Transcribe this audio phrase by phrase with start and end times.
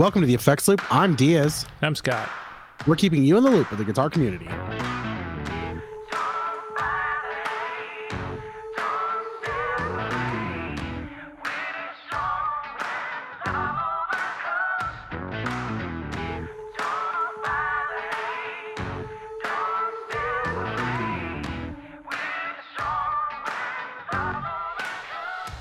[0.00, 0.80] Welcome to the Effects Loop.
[0.90, 1.66] I'm Diaz.
[1.82, 2.26] I'm Scott.
[2.86, 4.48] We're keeping you in the loop of the guitar community.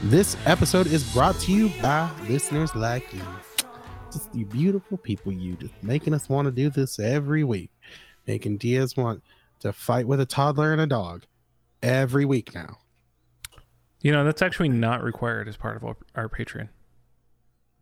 [0.01, 3.21] This episode is brought to you by listeners like you.
[4.11, 7.71] Just you beautiful people, you just making us want to do this every week.
[8.25, 9.23] Making Diaz want
[9.59, 11.25] to fight with a toddler and a dog
[11.83, 12.77] every week now.
[14.01, 16.69] You know, that's actually not required as part of our Patreon.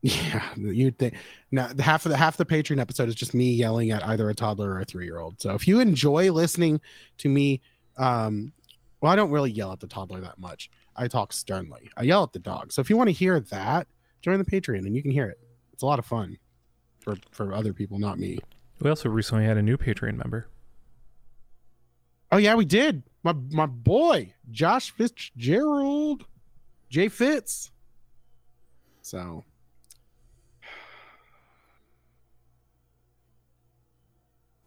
[0.02, 1.16] Yeah, you'd think
[1.52, 4.30] now the half of the half the Patreon episode is just me yelling at either
[4.30, 5.42] a toddler or a three year old.
[5.42, 6.80] So if you enjoy listening
[7.18, 7.62] to me,
[7.98, 8.54] um,
[9.02, 10.70] well, I don't really yell at the toddler that much.
[10.96, 11.90] I talk sternly.
[11.98, 12.72] I yell at the dog.
[12.72, 13.88] So if you want to hear that,
[14.22, 15.40] join the Patreon and you can hear it.
[15.78, 16.40] It's a lot of fun
[16.98, 18.40] for for other people, not me.
[18.80, 20.48] We also recently had a new Patreon member.
[22.32, 23.04] Oh yeah, we did.
[23.22, 26.26] My my boy, Josh Fitzgerald,
[26.90, 27.70] Jay Fitz.
[29.04, 29.44] So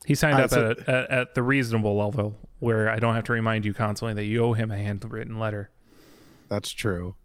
[0.07, 3.33] he signed up so, at, at, at the reasonable level where I don't have to
[3.33, 5.71] remind you constantly that you owe him a handwritten letter.
[6.49, 7.17] That's true.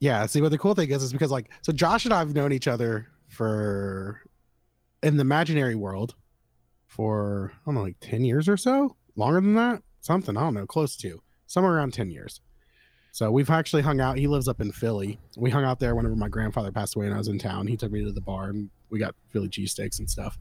[0.00, 0.26] Yeah.
[0.26, 2.52] See, what the cool thing is, is because like, so Josh and I have known
[2.52, 4.22] each other for
[5.02, 6.14] in the imaginary world
[6.86, 10.54] for I don't know, like ten years or so, longer than that, something I don't
[10.54, 12.40] know, close to somewhere around ten years.
[13.12, 14.18] So we've actually hung out.
[14.18, 15.18] He lives up in Philly.
[15.38, 17.66] We hung out there whenever my grandfather passed away and I was in town.
[17.66, 20.38] He took me to the bar and we got Philly cheesesteaks and stuff.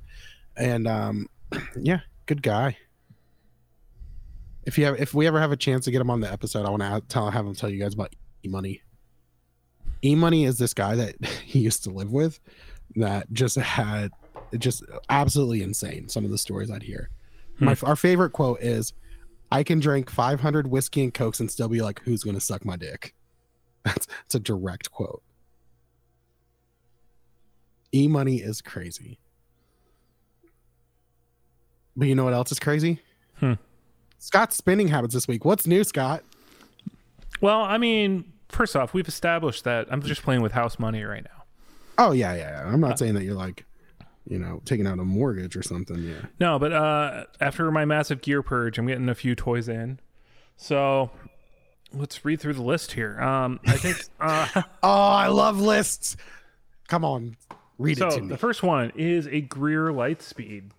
[0.58, 1.28] And um,
[1.82, 2.76] yeah, good guy
[4.66, 6.66] if you have if we ever have a chance to get him on the episode,
[6.66, 8.14] I want to tell have him tell you guys about
[8.48, 8.82] Money.
[10.06, 12.40] E Money is this guy that he used to live with
[12.96, 14.12] that just had
[14.58, 16.08] just absolutely insane.
[16.08, 17.10] Some of the stories I'd hear.
[17.58, 17.66] Hmm.
[17.66, 18.94] My our favorite quote is,
[19.52, 22.64] "I can drink 500 whiskey and cokes and still be like, who's going to suck
[22.64, 23.14] my dick."
[23.84, 25.24] That's it's a direct quote.
[27.94, 29.20] E Money is crazy.
[31.98, 33.00] But you know what else is crazy?
[33.38, 33.54] Hmm.
[34.20, 35.46] Scott's spending habits this week.
[35.46, 36.24] What's new, Scott?
[37.42, 41.24] Well, I mean, first off, we've established that I'm just playing with house money right
[41.24, 41.44] now.
[41.98, 42.64] Oh yeah, yeah.
[42.64, 42.74] yeah.
[42.74, 43.66] I'm not uh, saying that you're like,
[44.28, 46.00] you know, taking out a mortgage or something.
[46.04, 46.26] Yeah.
[46.40, 50.00] No, but uh, after my massive gear purge, I'm getting a few toys in.
[50.58, 51.12] So
[51.94, 53.20] let's read through the list here.
[53.22, 53.98] Um, I think.
[54.18, 56.18] Uh, oh, I love lists.
[56.88, 57.38] Come on,
[57.78, 58.28] read so it to me.
[58.30, 60.72] The first one is a Greer Lightspeed.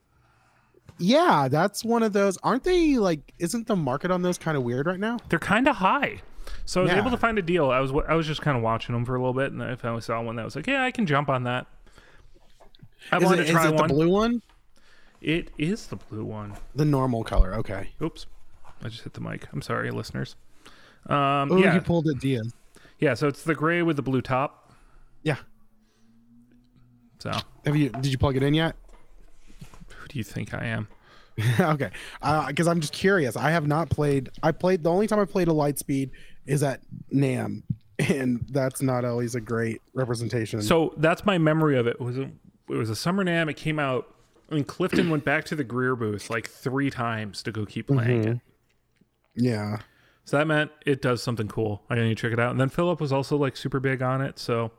[0.98, 2.38] Yeah, that's one of those.
[2.42, 3.34] Aren't they like?
[3.38, 5.18] Isn't the market on those kind of weird right now?
[5.28, 6.22] They're kind of high.
[6.66, 6.98] So I was yeah.
[6.98, 7.70] able to find a deal.
[7.70, 9.76] I was I was just kind of watching them for a little bit, and I
[9.76, 11.66] finally saw one that was like, yeah, I can jump on that.
[13.12, 13.88] I is wanted it, to try is it one.
[13.88, 14.42] the blue one?
[15.20, 16.54] It is the blue one.
[16.74, 17.54] The normal color.
[17.54, 17.90] Okay.
[18.02, 18.26] Oops,
[18.82, 19.46] I just hit the mic.
[19.52, 20.34] I'm sorry, listeners.
[21.06, 21.72] Um, oh, yeah.
[21.72, 22.52] you pulled it, Diaz.
[22.98, 24.72] Yeah, so it's the gray with the blue top.
[25.22, 25.36] Yeah.
[27.20, 27.30] So
[27.64, 27.90] have you?
[27.90, 28.74] Did you plug it in yet?
[29.60, 30.88] Who do you think I am?
[31.60, 31.90] okay,
[32.48, 33.36] because uh, I'm just curious.
[33.36, 34.30] I have not played.
[34.42, 36.10] I played the only time I played a Lightspeed
[36.46, 36.80] is at
[37.12, 37.62] NAMM,
[37.98, 40.62] and that's not always a great representation.
[40.62, 41.96] So that's my memory of it.
[41.98, 42.30] it was a,
[42.68, 43.50] it was a summer NAMM.
[43.50, 44.12] It came out.
[44.50, 47.88] I mean, Clifton went back to the Greer booth like three times to go keep
[47.88, 48.32] playing mm-hmm.
[48.32, 48.40] it.
[49.34, 49.78] Yeah.
[50.24, 51.82] So that meant it does something cool.
[51.90, 52.50] I need to check it out.
[52.50, 54.38] And then Philip was also like super big on it.
[54.38, 54.72] So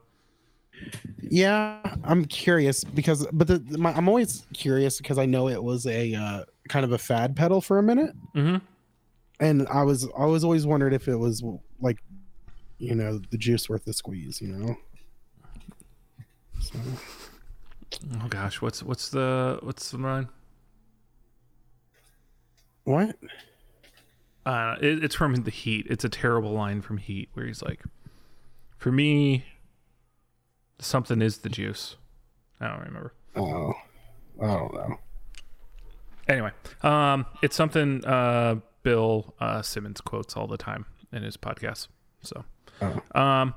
[1.22, 5.86] yeah, I'm curious because, but the, my, I'm always curious because I know it was
[5.88, 8.58] a uh, kind of a fad pedal for a minute, mm-hmm.
[9.40, 11.44] And I was I was always wondered if it was
[11.80, 12.00] like,
[12.78, 14.76] you know, the juice worth the squeeze, you know.
[16.60, 16.80] So.
[18.22, 20.30] Oh gosh, what's what's the what's the line?
[22.84, 23.18] What?
[24.46, 25.88] Uh, it, it's from the Heat.
[25.90, 27.84] It's a terrible line from Heat where he's like,
[28.78, 29.46] "For me,
[30.80, 31.96] Something is the juice.
[32.60, 33.14] I don't remember.
[33.36, 33.74] Oh,
[34.42, 35.00] I don't know.
[36.28, 36.52] Anyway,
[36.84, 41.90] um, it's something uh, Bill uh, Simmons quotes all the time in his podcast.
[42.24, 42.46] So,
[42.82, 43.20] oh.
[43.20, 43.54] um,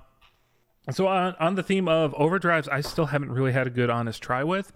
[0.91, 4.21] so on, on the theme of overdrives, I still haven't really had a good honest
[4.21, 4.73] try with.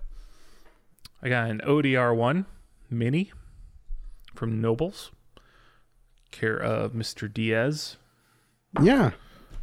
[1.21, 2.47] I got an ODR one
[2.89, 3.33] mini
[4.37, 5.11] from Nobles,
[6.31, 7.33] care of Mr.
[7.33, 7.97] Diaz.
[8.81, 9.11] Yeah.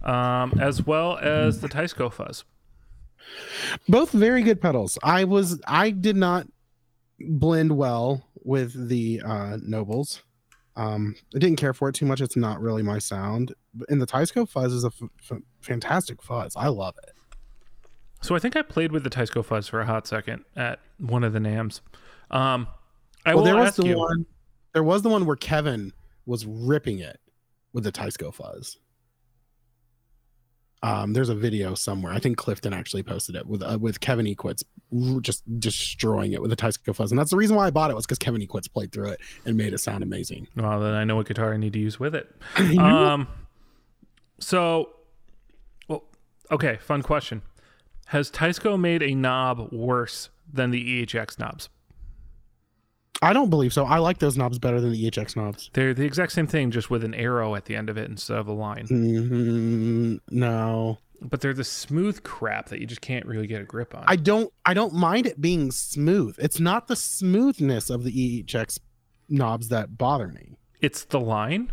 [0.03, 2.43] Um, as well as the Teisco Fuzz.
[3.88, 4.99] Both very good pedals.
[5.01, 6.47] I was I did not
[7.17, 10.23] blend well with the uh nobles.
[10.75, 12.21] Um I didn't care for it too much.
[12.21, 13.53] It's not really my sound.
[13.89, 16.56] And the Teisco fuzz is a f- f- fantastic fuzz.
[16.56, 17.13] I love it.
[18.21, 21.23] So I think I played with the Teisco Fuzz for a hot second at one
[21.23, 21.81] of the NAMMs.
[22.29, 22.68] Um,
[23.25, 23.97] I well, will there was ask the you.
[23.97, 24.25] one.
[24.73, 25.91] There was the one where Kevin
[26.27, 27.19] was ripping it
[27.74, 28.77] with the Teisco fuzz.
[30.83, 32.12] Um, there's a video somewhere.
[32.12, 34.63] I think Clifton actually posted it with uh, with Kevin Equitz
[35.22, 37.95] just destroying it with the Teisco fuzz, and that's the reason why I bought it
[37.95, 40.48] was because Kevin Equitz played through it and made it sound amazing.
[40.56, 42.33] Well, then I know what guitar I need to use with it.
[42.81, 43.28] Um,
[44.39, 44.89] so,
[45.88, 46.04] well,
[46.50, 47.44] okay, fun question.
[48.07, 51.69] Has Teisco made a knob worse than the EHX knobs?
[53.22, 53.86] I don't believe so.
[53.86, 55.69] I like those knobs better than the EHX knobs.
[55.74, 58.38] They're the exact same thing, just with an arrow at the end of it instead
[58.38, 58.88] of a line.
[58.88, 63.94] Mm, no, But they're the smooth crap that you just can't really get a grip
[63.94, 64.06] on.
[64.08, 64.52] I don't.
[64.66, 66.36] I don't mind it being smooth.
[66.40, 68.80] It's not the smoothness of the EHX
[69.30, 70.58] knobs that bother me.
[70.81, 71.72] it's the line.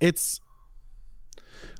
[0.00, 0.40] It's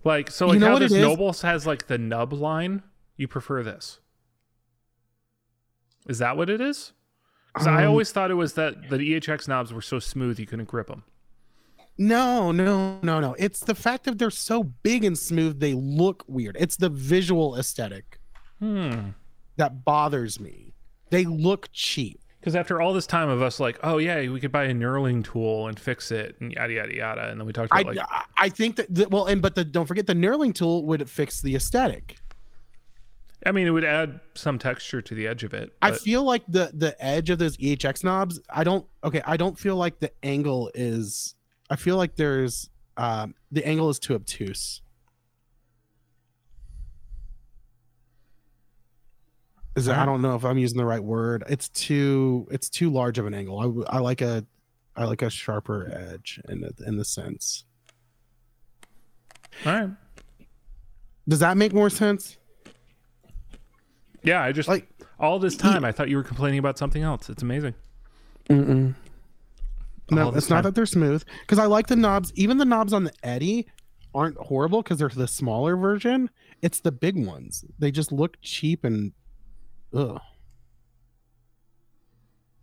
[0.04, 0.98] Like so, You like know how this is?
[1.00, 2.82] Nobles has like the nub line.
[3.16, 4.00] You prefer this?
[6.06, 6.92] Is that what it is?
[7.56, 10.44] Because I Um, always thought it was that the EHX knobs were so smooth you
[10.46, 11.04] couldn't grip them.
[11.96, 13.34] No, no, no, no.
[13.38, 16.56] It's the fact that they're so big and smooth, they look weird.
[16.60, 18.20] It's the visual aesthetic
[18.58, 19.10] Hmm.
[19.56, 20.74] that bothers me.
[21.10, 22.20] They look cheap.
[22.40, 25.24] Because after all this time of us like, oh yeah, we could buy a knurling
[25.24, 28.06] tool and fix it and yada yada yada, and then we talked I, about like,
[28.10, 31.08] I I think that the, well, and but the don't forget the knurling tool would
[31.08, 32.18] fix the aesthetic.
[33.46, 35.72] I mean, it would add some texture to the edge of it.
[35.80, 38.40] I feel like the the edge of those EHX knobs.
[38.50, 38.84] I don't.
[39.04, 41.36] Okay, I don't feel like the angle is.
[41.70, 44.82] I feel like there's um the angle is too obtuse.
[49.76, 51.44] Is it, I don't know if I'm using the right word.
[51.48, 53.86] It's too it's too large of an angle.
[53.88, 54.44] I, I like a
[54.96, 57.64] I like a sharper edge in the, in the sense.
[59.64, 59.90] all right.
[61.28, 62.38] Does that make more sense?
[64.26, 64.88] Yeah, I just Like
[65.18, 67.30] all this time I thought you were complaining about something else.
[67.30, 67.74] It's amazing.
[68.50, 68.94] Mm-mm.
[70.10, 72.32] No, All this it's not that they're smooth because I like the knobs.
[72.34, 73.66] Even the knobs on the Eddie
[74.14, 76.30] aren't horrible because they're the smaller version.
[76.62, 77.64] It's the big ones.
[77.78, 79.12] They just look cheap and
[79.94, 80.20] ugh.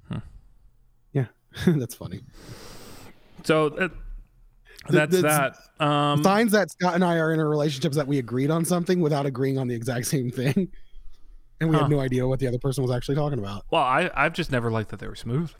[0.10, 0.18] Hmm.
[1.13, 1.25] Yeah,
[1.68, 2.21] that's funny.
[3.44, 3.92] So that,
[4.89, 5.56] that's the- that.
[5.86, 8.63] Um, Signs that Scott and I are in a relationship is that we agreed on
[8.65, 10.69] something without agreeing on the exact same thing,
[11.59, 11.83] and we Huh.
[11.83, 13.65] had no idea what the other person was actually talking about.
[13.71, 15.51] well, I I've just never liked that they were smooth.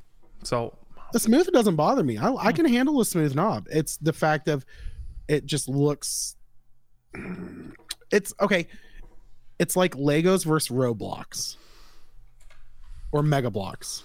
[0.44, 0.78] So
[1.13, 2.18] The smooth doesn't bother me.
[2.18, 3.68] I, I can handle a smooth knob.
[3.72, 4.66] It's the fact of
[5.28, 6.36] it just looks.
[8.12, 8.68] It's okay.
[9.60, 11.56] It's like Legos versus Roblox
[13.12, 14.04] or Mega Bloks.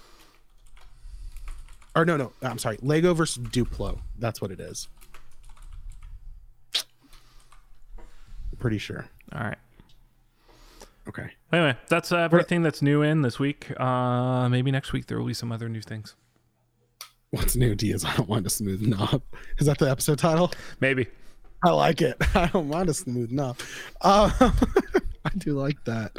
[1.95, 2.77] Or no, no, I'm sorry.
[2.81, 3.99] Lego versus Duplo.
[4.19, 4.87] That's what it is.
[8.59, 9.05] Pretty sure.
[9.33, 9.57] all right.
[11.09, 11.31] Okay.
[11.51, 13.71] Anyway, that's uh, everything that's new in this week.
[13.79, 16.15] Uh, maybe next week there will be some other new things.
[17.31, 19.21] What's new, D is I don't want to smooth knob.
[19.57, 20.51] Is that the episode title?
[20.79, 21.07] Maybe.
[21.63, 22.15] I like it.
[22.35, 23.59] I don't want to smooth knob.
[24.01, 24.31] Um,
[25.25, 26.11] I do like that.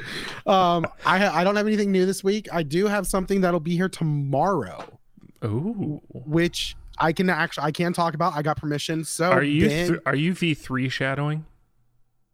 [0.46, 2.48] Um, I I don't have anything new this week.
[2.52, 4.98] I do have something that'll be here tomorrow,
[5.44, 6.02] Ooh.
[6.12, 8.34] which I can actually I can talk about.
[8.34, 9.04] I got permission.
[9.04, 11.46] So Are you Ben- th- are you V three shadowing?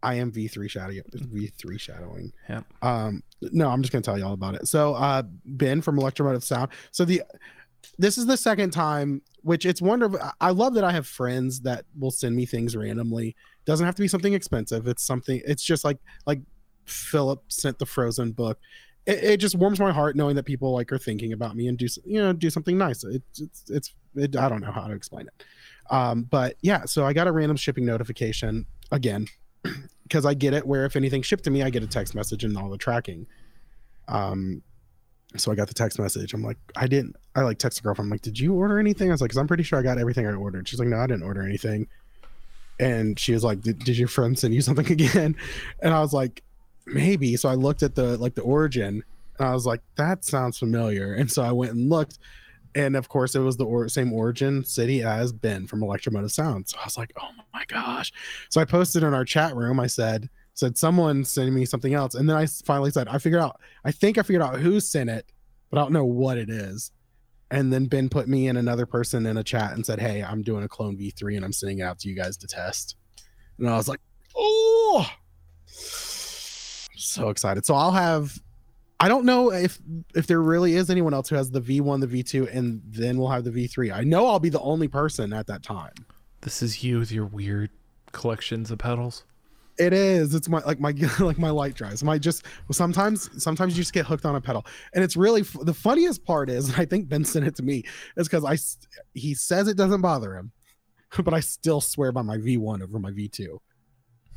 [0.02, 1.02] I am V three shadowing.
[1.12, 2.32] V three shadowing.
[2.48, 2.62] Yeah.
[2.82, 4.68] Um, no, I'm just gonna tell you all about it.
[4.68, 6.70] So, uh, Ben from Electromotive Sound.
[6.90, 7.22] So the
[7.98, 10.20] this is the second time, which it's wonderful.
[10.40, 13.36] I love that I have friends that will send me things randomly.
[13.64, 14.86] Doesn't have to be something expensive.
[14.86, 15.40] It's something.
[15.46, 16.40] It's just like like
[16.84, 18.58] Philip sent the Frozen book.
[19.06, 21.78] It, it just warms my heart knowing that people like are thinking about me and
[21.78, 23.02] do you know do something nice.
[23.04, 25.44] It's it's it's it, I don't know how to explain it.
[25.90, 29.26] Um, but yeah, so I got a random shipping notification again
[30.02, 32.44] because I get it where if anything shipped to me, I get a text message
[32.44, 33.26] and all the tracking.
[34.08, 34.62] Um,
[35.36, 36.32] so I got the text message.
[36.32, 37.16] I'm like, I didn't.
[37.34, 38.06] I like text the girlfriend.
[38.06, 39.10] I'm like, did you order anything?
[39.10, 40.68] I was like, because I'm pretty sure I got everything I ordered.
[40.68, 41.88] She's like, no, I didn't order anything.
[42.78, 45.36] And she was like, did, your friend send you something again?
[45.80, 46.42] And I was like,
[46.86, 47.36] maybe.
[47.36, 49.02] So I looked at the like the origin,
[49.38, 51.14] and I was like, that sounds familiar.
[51.14, 52.18] And so I went and looked,
[52.76, 56.68] and of course it was the or- same origin city as Ben from Electromotive Sound.
[56.68, 58.12] So I was like, oh my gosh.
[58.50, 59.80] So I posted in our chat room.
[59.80, 63.40] I said, said someone send me something else, and then i finally said, I figured
[63.40, 63.60] out.
[63.84, 65.26] I think I figured out who sent it,
[65.70, 66.92] but I don't know what it is.
[67.50, 70.42] And then Ben put me and another person in a chat and said, Hey, I'm
[70.42, 72.96] doing a clone V3 and I'm sending it out to you guys to test.
[73.58, 74.00] And I was like,
[74.36, 75.06] Oh,
[76.96, 77.64] so excited.
[77.64, 78.36] So I'll have,
[78.98, 79.78] I don't know if
[80.14, 83.28] if there really is anyone else who has the V1, the V2, and then we'll
[83.28, 83.94] have the V3.
[83.94, 85.92] I know I'll be the only person at that time.
[86.40, 87.70] This is you with your weird
[88.12, 89.24] collections of pedals.
[89.78, 90.34] It is.
[90.34, 92.02] It's my like my like my light drives.
[92.02, 95.74] My just sometimes sometimes you just get hooked on a pedal, and it's really the
[95.74, 97.84] funniest part is, I think Ben sent it to me,
[98.16, 98.56] is because I
[99.12, 100.52] he says it doesn't bother him,
[101.22, 103.58] but I still swear by my V1 over my V2.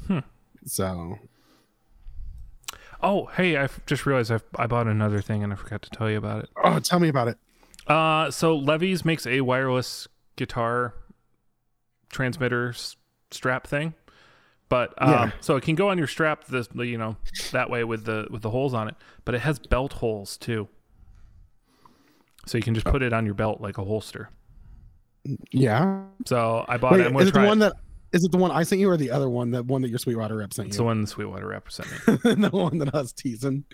[0.08, 0.20] Hmm.
[0.66, 1.18] So
[3.02, 6.10] Oh, hey, I just realized I've, I bought another thing and I forgot to tell
[6.10, 6.50] you about it.
[6.64, 7.38] oh, tell me about it.
[7.88, 10.94] Uh, so Levy's makes a wireless guitar
[12.10, 12.98] transmitter s-
[13.32, 13.94] strap thing,
[14.68, 15.32] but um, Yeah.
[15.40, 17.16] so it can go on your strap this you know
[17.52, 20.68] that way with the with the holes on it, but it has belt holes too.
[22.46, 24.30] So you can just put it on your belt like a holster.
[25.52, 26.04] Yeah.
[26.26, 27.08] So I bought Wait, it.
[27.08, 27.50] I'm gonna try the it.
[27.50, 27.74] one that
[28.12, 29.52] is it the one I sent you or the other one?
[29.52, 30.80] That one that your Sweetwater rep sent It's you?
[30.80, 31.98] the one the Sweetwater rapper sent me.
[32.36, 33.66] the one that I was teasing.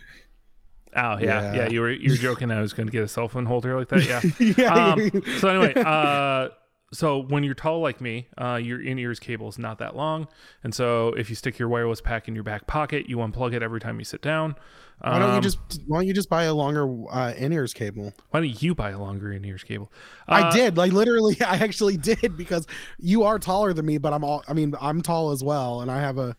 [0.96, 1.54] Oh yeah, yeah.
[1.56, 1.68] Yeah.
[1.70, 3.90] You were you were joking I was going to get a cell phone holder like
[3.90, 4.24] that.
[4.40, 4.54] Yeah.
[4.58, 4.94] yeah.
[4.94, 6.50] um, so anyway, uh,
[6.96, 10.28] so when you're tall like me, uh, your in-ears cable is not that long,
[10.64, 13.62] and so if you stick your wireless pack in your back pocket, you unplug it
[13.64, 14.56] every time you sit down.
[15.02, 18.14] why don't you Um, just why don't you just buy a longer uh, in-ears cable?
[18.32, 19.92] Why don't you buy a longer in-ears cable?
[20.28, 22.66] I Uh, did, like literally, I actually did because
[23.00, 24.44] you are taller than me, but I'm all.
[24.48, 26.36] I mean, I'm tall as well, and I have a,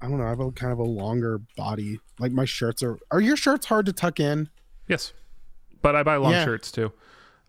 [0.00, 2.00] I don't know, I have a kind of a longer body.
[2.18, 2.98] Like my shirts are.
[3.10, 4.48] Are your shirts hard to tuck in?
[4.88, 5.12] Yes,
[5.82, 6.44] but I buy long Yeah.
[6.44, 6.92] shirts too.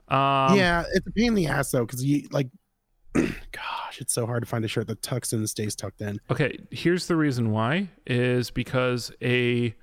[0.10, 2.48] Um, yeah, it's a pain in the ass though, because you like,
[3.14, 6.20] gosh, it's so hard to find a shirt that tucks in and stays tucked in.
[6.32, 9.76] Okay, here's the reason why is because a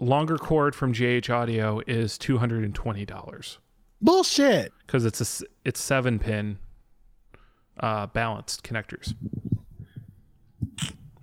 [0.00, 3.58] longer cord from JH Audio is two hundred and twenty dollars
[4.02, 4.72] Bullshit.
[4.86, 6.58] because it's a it's seven pin
[7.80, 9.14] uh, balanced connectors.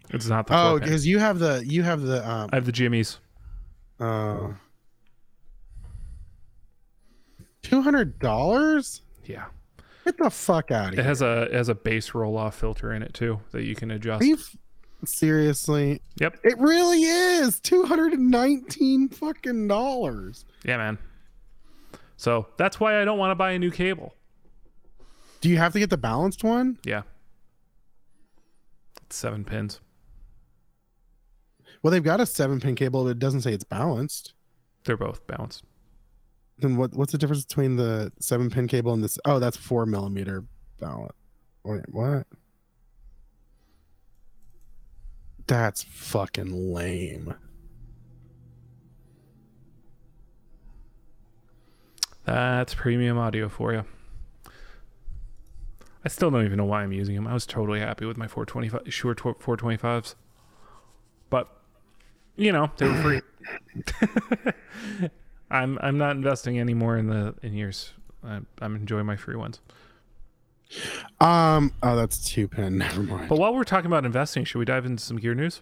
[0.10, 2.50] It's not the Oh, because you have the you have the um.
[2.52, 3.18] I have the Jimmys.
[4.00, 4.50] Uh,
[7.64, 9.02] Two hundred dollars?
[9.26, 9.46] Yeah,
[10.06, 11.04] Get the fuck out of it here!
[11.04, 13.92] has a it has a bass roll off filter in it too that you can
[13.92, 14.22] adjust.
[14.24, 14.56] Are you f-
[15.06, 16.02] seriously?
[16.20, 16.40] Yep.
[16.44, 20.46] It really is two hundred and nineteen fucking dollars.
[20.66, 20.98] Yeah, man.
[22.18, 24.16] So that's why I don't want to buy a new cable.
[25.42, 26.78] Do you have to get the balanced one?
[26.86, 27.02] Yeah,
[29.06, 29.80] it's seven pins.
[31.84, 34.34] Well, they've got a seven pin cable, but it doesn't say it's balanced.
[34.84, 35.64] They're both balanced.
[36.60, 36.94] Then what?
[36.94, 39.18] What's the difference between the seven pin cable and this?
[39.26, 40.44] Oh, that's four millimeter
[40.80, 41.14] balance.
[41.64, 42.28] Wait, what?
[45.48, 47.34] That's fucking lame.
[52.26, 53.84] That's premium audio for you.
[56.04, 57.28] I still don't even know why I'm using them.
[57.28, 60.16] I was totally happy with my 425 Shure 425s.
[61.30, 61.48] But
[62.36, 63.22] you know, they were free.
[65.52, 67.94] I'm I'm not investing anymore in the in years.
[68.24, 69.60] I'm, I'm enjoying my free ones.
[71.20, 71.74] Um.
[71.84, 72.78] Oh, that's two pin.
[72.80, 73.28] Never mind.
[73.30, 75.62] But while we're talking about investing, should we dive into some gear news?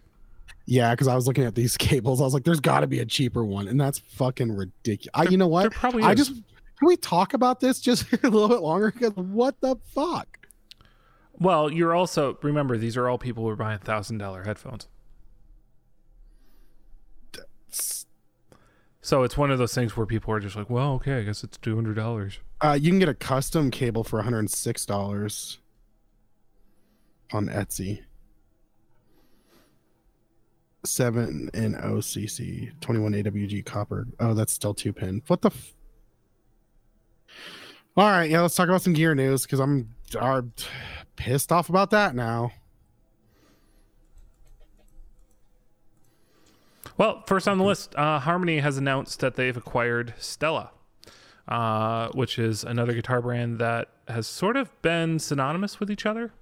[0.66, 2.22] Yeah, because I was looking at these cables.
[2.22, 5.10] I was like, "There's got to be a cheaper one," and that's fucking ridiculous.
[5.16, 5.74] I, you know There what?
[5.74, 8.92] probably I just can we talk about this just a little bit longer?
[8.92, 10.28] Because what the fuck?
[11.40, 14.88] Well, you're also remember these are all people who are buying thousand dollar headphones.
[19.10, 21.44] So it's one of those things where people are just like, well, okay, I guess
[21.44, 22.38] it's two hundred dollars.
[22.62, 25.58] Uh, you can get a custom cable for 106 dollars
[27.34, 28.02] on Etsy.
[30.86, 34.06] Seven in OCC, 21 AWG copper.
[34.20, 35.24] Oh, that's still two pin.
[35.26, 35.50] What the?
[35.50, 35.74] F-
[37.98, 39.90] All right, yeah, let's talk about some gear news because I'm
[40.20, 40.44] uh,
[41.16, 42.52] pissed off about that now.
[47.00, 50.72] Well, first on the list, uh, Harmony has announced that they've acquired Stella,
[51.48, 56.34] uh, which is another guitar brand that has sort of been synonymous with each other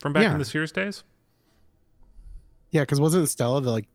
[0.00, 0.32] from back Yeah.
[0.32, 1.02] in the Sears days.
[2.70, 3.86] Yeah, because wasn't Stella the like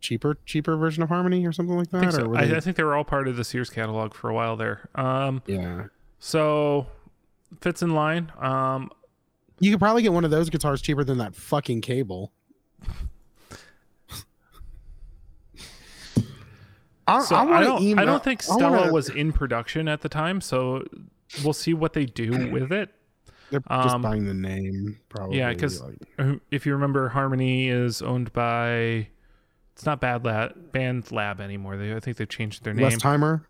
[0.00, 1.98] cheaper cheaper version of Harmony or something like that?
[1.98, 2.28] I think, or so.
[2.28, 4.34] were I, they- I think they were all part of the Sears catalog for a
[4.34, 4.88] while there.
[4.96, 5.84] Um, yeah.
[6.18, 6.88] so
[7.60, 8.32] fits in line.
[8.40, 8.90] Um,
[9.60, 12.32] You could probably get one of those guitars cheaper than that fucking cable.
[17.08, 17.82] I, So I, I, don't.
[17.82, 20.84] email- I don't think Stella wanna- was in production at the time, so
[21.42, 22.90] we'll see what they do with it.
[23.50, 25.38] They're just um, buying the name, probably.
[25.38, 29.08] yeah, 'cause- like- If you remember, Harmony is owned by.
[29.74, 31.76] It's not Bad Lab, Band Lab anymore.
[31.76, 32.90] They, I think they've changed their name.
[32.90, 33.44] Westheimer.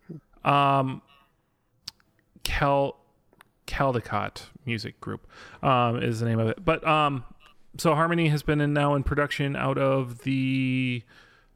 [0.45, 1.01] Um,
[2.43, 2.95] Cal
[3.67, 5.27] Caldecott Music Group
[5.63, 6.63] um, is the name of it.
[6.63, 7.23] But um,
[7.77, 11.03] so Harmony has been in now in production out of the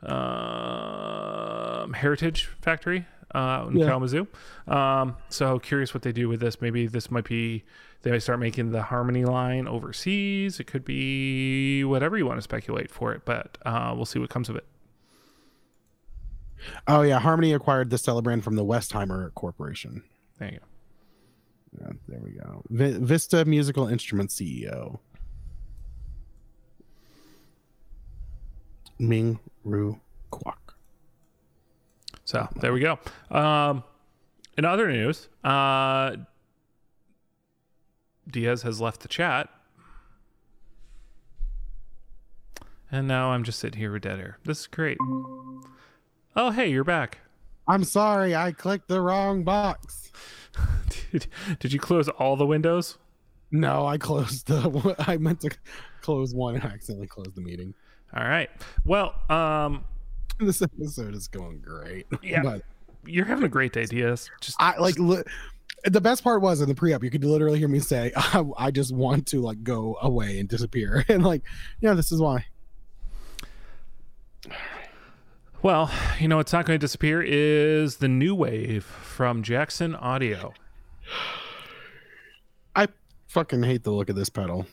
[0.06, 3.88] um, Heritage Factory uh, in Yeah.
[3.88, 4.28] Kalamazoo.
[4.68, 6.62] Um, so curious what they do with this.
[6.62, 7.64] Maybe this might be
[8.02, 10.60] they might start making the Harmony line overseas.
[10.60, 14.30] It could be whatever you want to speculate for it, but uh, we'll see what
[14.30, 14.66] comes of it.
[16.88, 20.04] Oh yeah, Harmony acquired the Stella brand from the Westheimer Corporation.
[20.40, 20.66] There you go.
[21.82, 22.62] Yeah, there we go.
[22.70, 25.00] Vi- Vista Musical Instruments CEO.
[29.00, 30.00] Ming Ru
[30.32, 30.76] Kwok.
[32.26, 33.00] So there we go.
[33.30, 33.84] Um,
[34.58, 36.16] in other news, uh,
[38.30, 39.50] Diaz has left the chat.
[42.92, 44.38] And now I'm just sitting here with dead air.
[44.46, 44.98] This is great.
[46.36, 47.20] Oh, hey, you're back.
[47.68, 50.12] I'm sorry, I clicked the wrong box.
[51.12, 51.28] Did,
[51.60, 52.98] did you close all the windows?
[53.52, 54.96] No, I closed the.
[55.08, 55.52] I meant to
[56.02, 57.74] close one and I accidentally closed the meeting.
[58.16, 58.50] All right.
[58.86, 59.86] Well, um,
[60.40, 62.08] This episode is going great.
[62.24, 62.42] Yeah.
[62.44, 62.64] but
[63.06, 64.30] you're having a great day, Diaz.
[64.42, 65.24] Just I like li-
[65.86, 67.04] the best part was in the pre-up.
[67.04, 70.48] You could literally hear me say, I, "I just want to like go away and
[70.50, 71.42] disappear," and like,
[71.82, 72.46] yeah, this is why.
[75.62, 80.54] well, you know, what's not going to disappear is the new wave from Jackson Audio.
[82.76, 82.88] I
[83.28, 84.66] fucking hate the look of this pedal.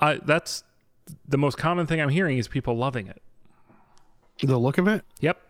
[0.00, 0.62] I that's
[1.28, 3.22] the most common thing I'm hearing is people loving it.
[4.42, 5.04] The look of it.
[5.20, 5.40] Yep.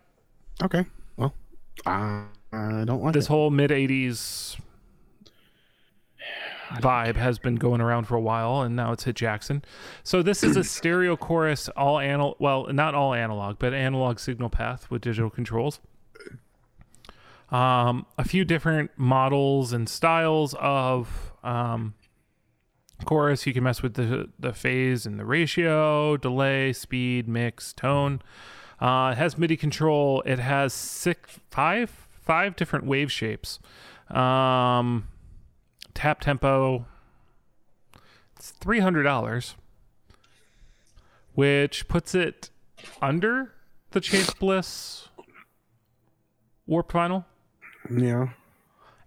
[0.63, 0.85] Okay.
[1.17, 1.35] Well,
[1.85, 3.29] I, I don't like this it.
[3.29, 4.57] whole mid 80s
[6.75, 9.65] vibe has been going around for a while and now it's hit Jackson.
[10.03, 14.51] So this is a stereo chorus all anal well not all analog but analog signal
[14.51, 15.81] path with digital controls.
[17.51, 21.95] Um, a few different models and styles of um,
[23.05, 23.47] chorus.
[23.47, 28.21] You can mess with the the phase and the ratio, delay, speed, mix, tone.
[28.81, 30.23] Uh, it has MIDI control.
[30.27, 33.59] It has six, five, five different wave shapes.
[34.11, 35.09] Um,
[35.95, 36.87] tap tempo.
[38.37, 39.55] It's three hundred dollars,
[41.35, 42.51] which puts it
[43.01, 43.53] under
[43.93, 45.09] the Chase Bliss
[46.67, 47.25] Warped Vinyl,
[47.91, 48.29] Yeah.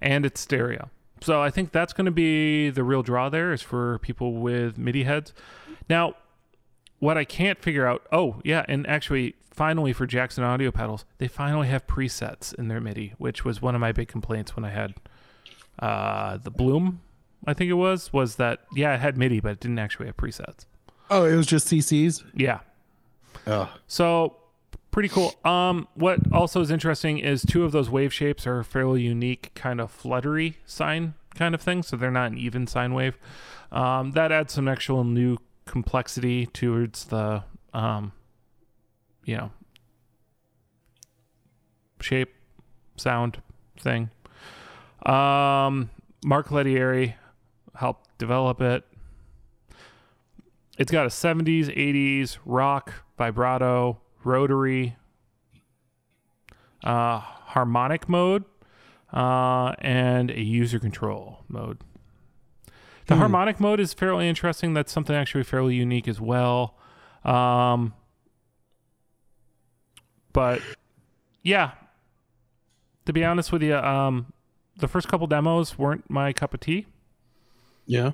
[0.01, 0.89] and it's stereo.
[1.21, 3.29] So I think that's going to be the real draw.
[3.29, 5.33] There is for people with MIDI heads.
[5.89, 6.15] Now,
[6.99, 8.05] what I can't figure out.
[8.11, 12.81] Oh yeah, and actually, finally for Jackson audio pedals, they finally have presets in their
[12.81, 14.95] MIDI, which was one of my big complaints when I had
[15.79, 17.01] uh, the Bloom.
[17.47, 20.17] I think it was was that yeah, it had MIDI, but it didn't actually have
[20.17, 20.65] presets.
[21.09, 22.23] Oh, it was just CCs.
[22.35, 22.59] Yeah,
[23.47, 24.35] Oh, so
[24.91, 25.33] pretty cool.
[25.45, 29.79] Um, what also is interesting is two of those wave shapes are fairly unique, kind
[29.79, 31.83] of fluttery sine kind of thing.
[31.83, 33.17] So they're not an even sine wave.
[33.71, 38.11] Um, that adds some actual new complexity towards the, um,
[39.25, 39.51] you know,
[42.01, 42.33] shape,
[42.95, 43.41] sound
[43.77, 44.09] thing.
[45.05, 45.89] Um,
[46.25, 47.15] Mark Lettieri
[47.75, 48.83] helped develop it.
[50.77, 54.95] It's got a 70s, 80s rock, vibrato, rotary,
[56.83, 58.45] uh, harmonic mode,
[59.13, 61.79] uh, and a user control mode.
[63.07, 63.21] The Hmm.
[63.21, 64.73] harmonic mode is fairly interesting.
[64.73, 66.75] That's something actually fairly unique as well.
[67.25, 67.93] Um,
[70.31, 70.61] but
[71.43, 71.71] yeah,
[73.05, 74.31] to be honest with you, um,
[74.77, 76.85] the first couple demos weren't my cup of tea.
[77.85, 78.11] yeah.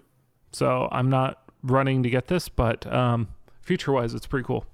[0.53, 3.27] So I'm not running to get this, but um,
[3.61, 4.65] future wise, it's pretty cool.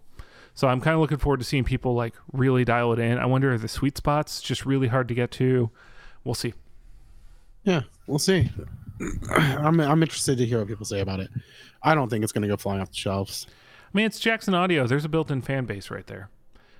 [0.53, 3.17] So I'm kind of looking forward to seeing people like really dial it in.
[3.17, 5.69] I wonder if the sweet spots just really hard to get to.
[6.23, 6.53] We'll see.
[7.63, 8.51] Yeah, we'll see.
[9.31, 11.29] I'm I'm interested to hear what people say about it.
[11.83, 13.47] I don't think it's going to go flying off the shelves.
[13.49, 14.87] I mean, it's Jackson Audio.
[14.87, 16.29] There's a built-in fan base right there.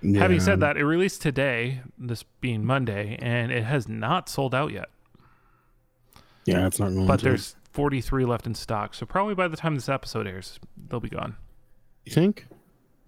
[0.02, 4.72] Having said that, it released today, this being Monday, and it has not sold out
[4.72, 4.90] yet.
[6.46, 7.06] yeah, it's not going.
[7.06, 7.26] But to.
[7.26, 11.10] there's 43 left in stock, so probably by the time this episode airs, they'll be
[11.10, 11.36] gone.
[12.06, 12.48] You think?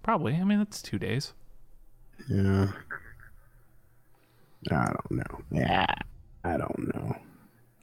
[0.04, 0.36] Probably.
[0.36, 1.32] I mean, that's two days.
[2.28, 2.70] Yeah.
[4.70, 5.40] I don't know.
[5.50, 5.86] Yeah.
[6.44, 7.16] I don't know.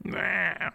[0.05, 0.69] Yeah.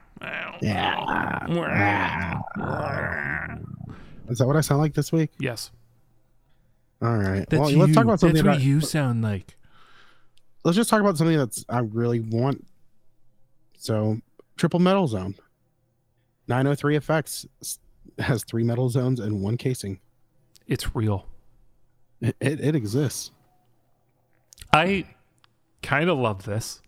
[4.29, 5.31] Is that what I sound like this week?
[5.39, 5.71] Yes.
[7.01, 7.47] All right.
[7.53, 8.35] well, let's talk about something.
[8.35, 9.57] That's About, what you sound like.
[10.65, 12.67] let's just talk about something that's I really want.
[13.79, 14.19] So,
[14.57, 15.37] triple metal zone.
[16.49, 17.47] 903 effects
[18.19, 20.01] has three metal zones and one casing.
[20.67, 21.27] It's real.
[22.21, 23.31] It it, it exists.
[24.73, 25.07] I
[25.83, 26.81] kind of love this,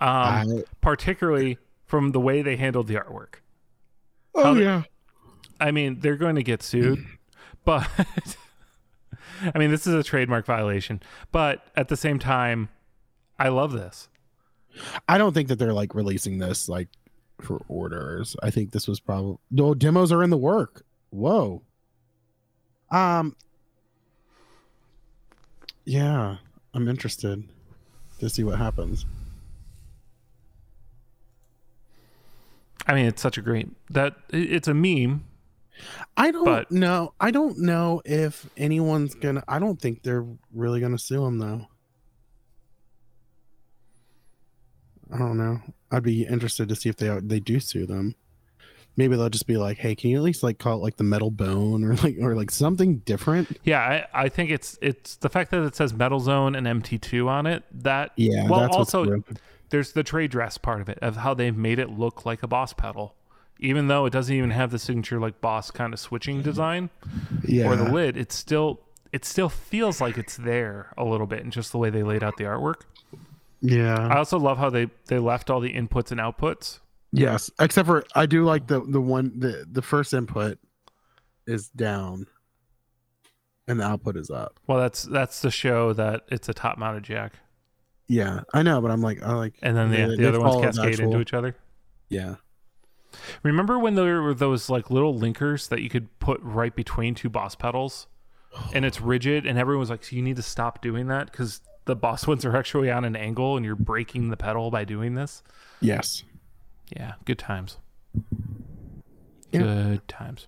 [0.00, 0.44] um, I,
[0.80, 3.36] particularly from the way they handled the artwork.
[4.34, 4.82] oh they- yeah.
[5.60, 7.04] I mean, they're going to get sued,
[7.64, 7.84] but
[9.54, 11.00] I mean, this is a trademark violation.
[11.32, 12.68] But at the same time,
[13.40, 14.08] I love this.
[15.08, 16.88] I don't think that they're like releasing this like
[17.40, 18.36] for orders.
[18.40, 20.84] I think this was probably no demos are in the work.
[21.10, 21.62] Whoa.
[22.90, 23.34] Um.
[25.88, 26.36] Yeah,
[26.74, 27.42] I'm interested
[28.20, 29.06] to see what happens.
[32.86, 35.24] I mean, it's such a great that it's a meme.
[36.14, 37.14] I don't But- know.
[37.18, 39.42] I don't know if anyone's gonna.
[39.48, 41.68] I don't think they're really gonna sue him though.
[45.10, 45.62] I don't know.
[45.90, 48.14] I'd be interested to see if they they do sue them.
[48.98, 51.04] Maybe they'll just be like, "Hey, can you at least like call it like the
[51.04, 53.80] metal bone or like or like something different?" Yeah,
[54.12, 57.46] I, I think it's it's the fact that it says Metal Zone and MT2 on
[57.46, 57.62] it.
[57.70, 58.48] That Yeah.
[58.48, 59.22] Well, also
[59.70, 62.48] there's the trade dress part of it of how they've made it look like a
[62.48, 63.14] boss pedal,
[63.60, 66.90] even though it doesn't even have the signature like boss kind of switching design
[67.46, 67.68] yeah.
[67.68, 68.16] or the lid.
[68.16, 68.80] It's still
[69.12, 72.24] it still feels like it's there a little bit, and just the way they laid
[72.24, 72.80] out the artwork.
[73.60, 74.08] yeah.
[74.08, 76.80] I also love how they they left all the inputs and outputs.
[77.12, 80.58] Yes, except for I do like the the one the the first input
[81.46, 82.26] is down,
[83.66, 84.58] and the output is up.
[84.66, 87.34] Well, that's that's to show that it's a top mounted jack,
[88.08, 90.62] Yeah, I know, but I'm like, I like, and then the, They- the other ones
[90.62, 91.56] cascade actual- into each other.
[92.10, 92.34] yeah,
[93.42, 97.30] Remember when there were those like little linkers that you could put right between two
[97.30, 98.06] boss pedals,
[98.54, 98.70] oh.
[98.74, 101.62] and it's rigid, and everyone was like, "So you need to stop doing that because
[101.86, 105.14] the boss ones are actually on an angle, and you're breaking the pedal by doing
[105.14, 105.42] this."
[105.80, 106.22] yes,
[106.96, 107.76] Yeah, good times.
[109.52, 109.60] Yeah.
[109.60, 110.46] Good times.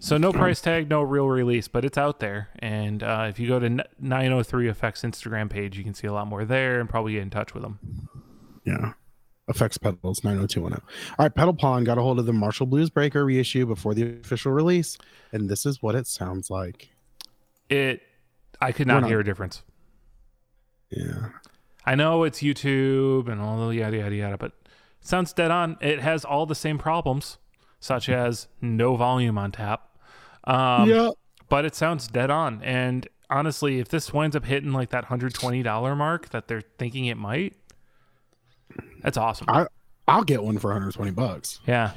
[0.00, 2.50] So no price tag, no real release, but it's out there.
[2.60, 3.68] And uh, if you go to
[3.98, 7.30] 903 Effects Instagram page, you can see a lot more there and probably get in
[7.30, 7.78] touch with them.
[8.64, 8.92] yeah.
[9.48, 10.82] Effects pedals 90210.
[11.18, 14.18] All right, Pedal Pawn got a hold of the Marshall Blues Breaker reissue before the
[14.20, 14.98] official release,
[15.32, 16.90] and this is what it sounds like.
[17.70, 18.02] It,
[18.60, 19.62] I could not, not- hear a difference.
[20.90, 21.30] Yeah,
[21.86, 24.52] I know it's YouTube and all the yada yada yada, but
[25.00, 25.76] sounds dead on.
[25.80, 27.38] It has all the same problems,
[27.80, 29.88] such as no volume on tap.
[30.44, 31.10] Um, yeah.
[31.48, 32.62] but it sounds dead on.
[32.62, 36.62] And honestly, if this winds up hitting like that hundred twenty dollar mark that they're
[36.78, 37.54] thinking it might,
[39.02, 39.46] that's awesome.
[39.48, 39.66] I
[40.06, 41.60] I'll get one for 120 bucks.
[41.66, 41.92] yeah.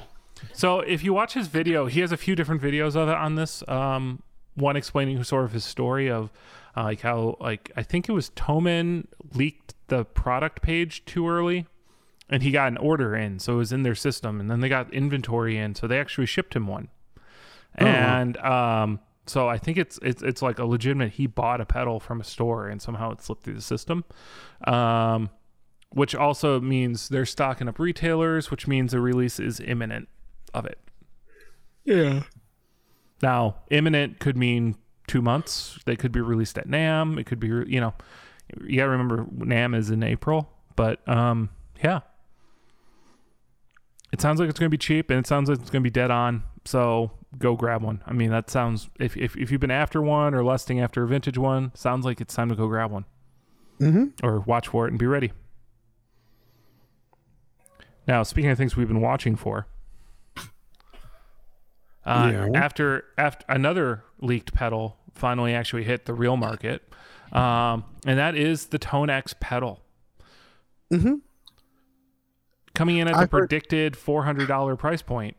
[0.54, 3.36] So if you watch his video, he has a few different videos of it on
[3.36, 3.64] this.
[3.70, 4.22] Um,
[4.56, 6.30] one explaining sort of his story of
[6.76, 11.68] uh, like how like I think it was Thomann leaked the product page too early,
[12.32, 14.70] and he got an order in, so it was in their system, and then they
[14.70, 16.88] got inventory in, so they actually shipped him one.
[17.80, 18.20] Oh, wow.
[18.20, 21.14] And um, so I think it's it's it's like a legitimate.
[21.14, 24.04] He bought a pedal from a store, and somehow it slipped through the system.
[24.66, 25.30] Um,
[25.94, 30.08] which also means they're stocking up retailers, which means the release is imminent
[30.54, 30.80] of it.
[31.84, 32.24] Yeah.
[33.22, 34.76] Now, imminent could mean
[35.08, 35.80] two months.
[35.86, 37.20] They could be released at NAMM.
[37.20, 37.94] It could be, you know,
[38.64, 40.50] you gotta remember NAMM is in April.
[40.76, 41.50] But um,
[41.84, 42.00] yeah,
[44.12, 46.12] it sounds like it's gonna be cheap, and it sounds like it's gonna be dead
[46.12, 46.44] on.
[46.66, 48.04] So go grab one.
[48.06, 51.08] I mean, that sounds if if, if you've been after one or lusting after a
[51.08, 53.06] vintage one, sounds like it's time to go grab one
[53.80, 54.26] Mm-hmm.
[54.26, 55.32] or watch for it and be ready.
[58.08, 59.68] Now, speaking of things we've been watching for,
[62.06, 62.50] uh, Yeah.
[62.56, 66.82] after after another leaked pedal finally actually hit the real market,
[67.32, 69.82] um, and that is the Tonex pedal
[70.92, 71.16] Mm-hmm.
[72.74, 75.36] Coming in at the I've predicted four hundred dollar price point.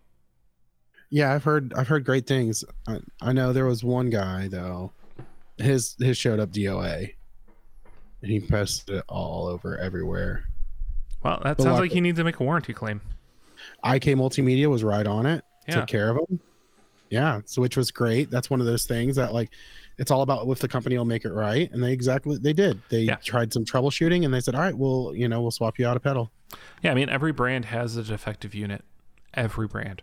[1.10, 2.64] Yeah, I've heard I've heard great things.
[2.88, 4.92] I, I know there was one guy though.
[5.58, 7.14] His his showed up DOA.
[8.22, 10.44] And he posted it all over everywhere.
[11.24, 13.00] Well, that But sounds like- like he needs to make a warranty claim.
[13.84, 15.44] IK Multimedia was right on it.
[15.68, 15.76] Yeah.
[15.80, 16.40] Took care of him.
[17.12, 18.30] Yeah, so which was great.
[18.30, 19.50] That's one of those things that like
[19.98, 22.80] it's all about if the company will make it right, and they exactly they did.
[22.88, 23.16] They Yeah.
[23.16, 25.94] tried some troubleshooting, and they said, "All right, well, you know, we'll swap you out
[25.94, 26.32] a pedal."
[26.82, 28.82] Yeah, I mean every brand has a defective unit.
[29.34, 30.00] Every brand,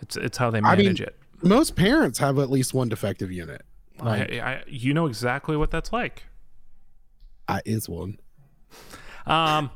[0.00, 1.16] it's it's how they I mean, manage it.
[1.40, 3.62] Most parents have at least one defective unit.
[3.98, 6.24] Like, I, I, you know exactly what that's like.
[7.48, 8.18] I is one.
[9.26, 9.70] Um,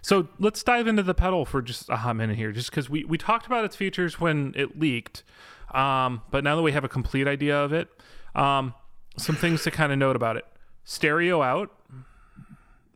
[0.00, 3.04] so let's dive into the pedal for just a hot minute here, just because we,
[3.04, 5.22] we talked about its features when it leaked.
[5.76, 7.88] Um, but now that we have a complete idea of it,
[8.34, 8.74] um,
[9.18, 10.44] some things to kind of note about it:
[10.84, 11.70] stereo out,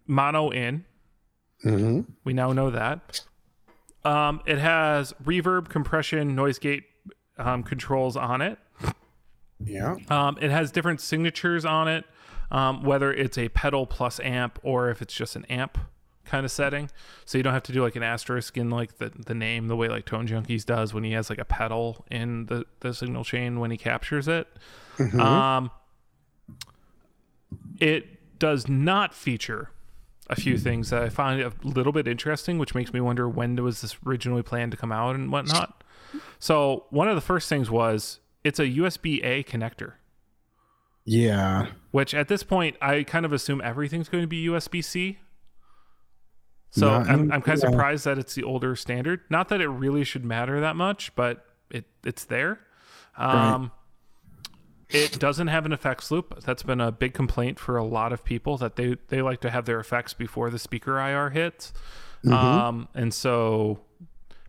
[0.07, 0.85] mono in.
[1.65, 2.13] Mm-hmm.
[2.25, 3.21] We now know that.
[4.03, 6.85] Um, it has reverb, compression, noise gate
[7.37, 8.59] um, controls on it.
[9.63, 9.97] Yeah.
[10.09, 12.07] Um, it has different signatures on it,
[12.51, 15.77] um, whether it's a pedal plus amp or if it's just an amp
[16.31, 16.91] kind of setting.
[17.25, 19.77] So you don't have to do like an asterisk in like the, the name the
[19.77, 23.25] way like Tone Junkies does when he has like a pedal in the, the signal
[23.25, 24.47] chain when he captures it.
[25.21, 25.71] Um,
[27.81, 29.71] it does not feature
[30.29, 33.57] a few things that I find a little bit interesting, which makes me wonder when
[33.57, 35.83] was this originally planned to come out and whatnot.
[36.39, 39.95] So one of the first things was it's a USB A connector.
[41.05, 41.69] Yeah.
[41.91, 45.19] Which at this point I kind of assume everything's going to be USB C.
[46.71, 49.21] So Not- I'm, I'm kind of surprised that it's the older standard.
[49.29, 52.61] Not that it really should matter that much, but it it's there.
[53.17, 53.73] Um,
[54.89, 56.41] It doesn't have an effects loop.
[56.43, 59.51] That's been a big complaint for a lot of people that they they like to
[59.51, 61.73] have their effects before the speaker IR hits.
[62.31, 63.81] Um, and so,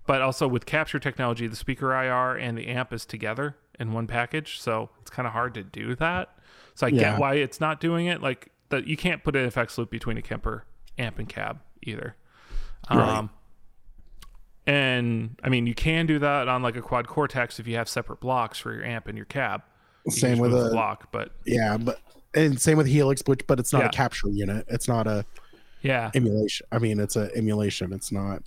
[0.08, 4.08] but also with capture technology, the speaker IR and the amp is together in one
[4.08, 6.36] package, so it's kind of hard to do that.
[6.76, 7.12] So I Yeah.
[7.12, 8.22] get why it's not doing it.
[8.22, 10.66] Like that, you can't put an effects loop between a Kemper
[10.98, 12.15] amp and cab either.
[12.89, 13.00] Right.
[13.17, 13.30] Um,
[14.67, 17.89] and I mean, you can do that on like a quad cortex if you have
[17.89, 19.63] separate blocks for your amp and your cab.
[20.06, 22.00] You Same with a block, but yeah, but
[22.34, 23.88] and same with Helix, which but it's not Yeah.
[23.88, 24.65] a capture unit.
[24.70, 25.26] It's not a
[25.82, 26.67] yeah, emulation.
[26.72, 27.91] I mean, it's a emulation.
[27.94, 28.44] It's not.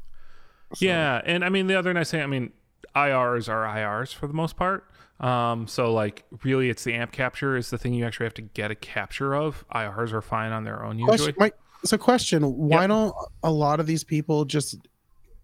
[0.74, 2.52] so- Yeah, and I mean the other nice thing, I mean,
[2.94, 4.84] IRs are IRs for the most part.
[5.20, 8.42] Um, so like really, it's the amp capture is the thing you actually have to
[8.42, 9.64] get a capture of.
[9.74, 11.16] IRs are fine on their own usually.
[11.18, 12.88] Question, Mike, so question: Why Yep.
[12.88, 14.76] don't a lot of these people just?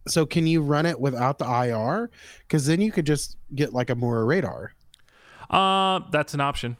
[0.08, 2.10] So can you run it without the IR?
[2.40, 4.72] Because then you could just get like a Mooer Radar.
[5.50, 6.76] Uh, that's an option.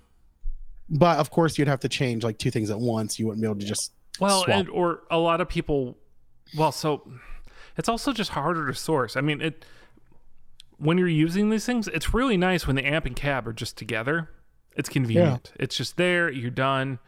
[0.89, 3.19] But of course, you'd have to change like two things at once.
[3.19, 3.93] You wouldn't be able to just.
[4.19, 4.57] Well, swap.
[4.57, 5.97] and or a lot of people.
[6.57, 7.11] Well, so
[7.77, 9.17] it's also just harder to source.
[9.17, 9.65] I mean, it
[10.79, 13.77] when you're using these things, it's really nice when the amp and cab are just
[13.77, 14.31] together.
[14.77, 15.53] It's convenient.
[15.61, 16.31] It's just there.
[16.31, 16.99] You're done.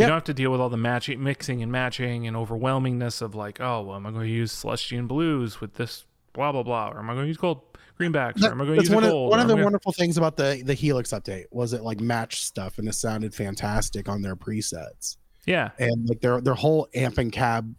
[0.00, 0.08] You Yep.
[0.08, 3.60] don't have to deal with all the matching, mixing and matching and overwhelmingness of like,
[3.60, 6.98] oh, well, am I going to use Celestion blues with this blah blah blah, or
[7.00, 7.60] am I going to use gold
[7.98, 9.30] greenbacks, or am I going to use one a of, gold?
[9.30, 12.44] one of the gonna- wonderful things about the the Helix update was it like matched
[12.44, 17.18] stuff and it sounded fantastic on their presets yeah, and like their their whole amp
[17.18, 17.74] and cab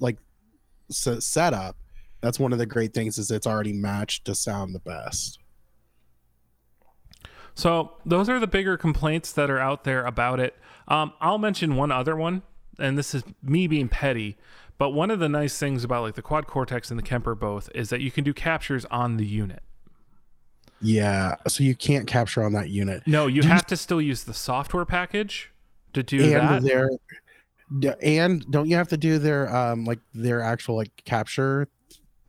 [0.00, 0.18] like
[0.90, 1.76] s- setup.
[2.22, 5.38] That's one of the great things is it's already matched to sound the best.
[7.56, 10.54] So those are the bigger complaints that are out there about it.
[10.86, 12.42] Um, I'll mention one other one,
[12.78, 14.36] and this is me being petty.
[14.78, 17.70] But one of the nice things about like the Quad Cortex and the Kemper both
[17.74, 19.62] is that you can do captures on the unit.
[20.82, 23.02] Yeah, so you can't capture on that unit.
[23.06, 25.50] No, you Do you- have to still use the software package
[25.94, 26.62] to do and that.
[26.62, 26.90] their
[28.02, 31.68] and don't you have to do their um like their actual like capture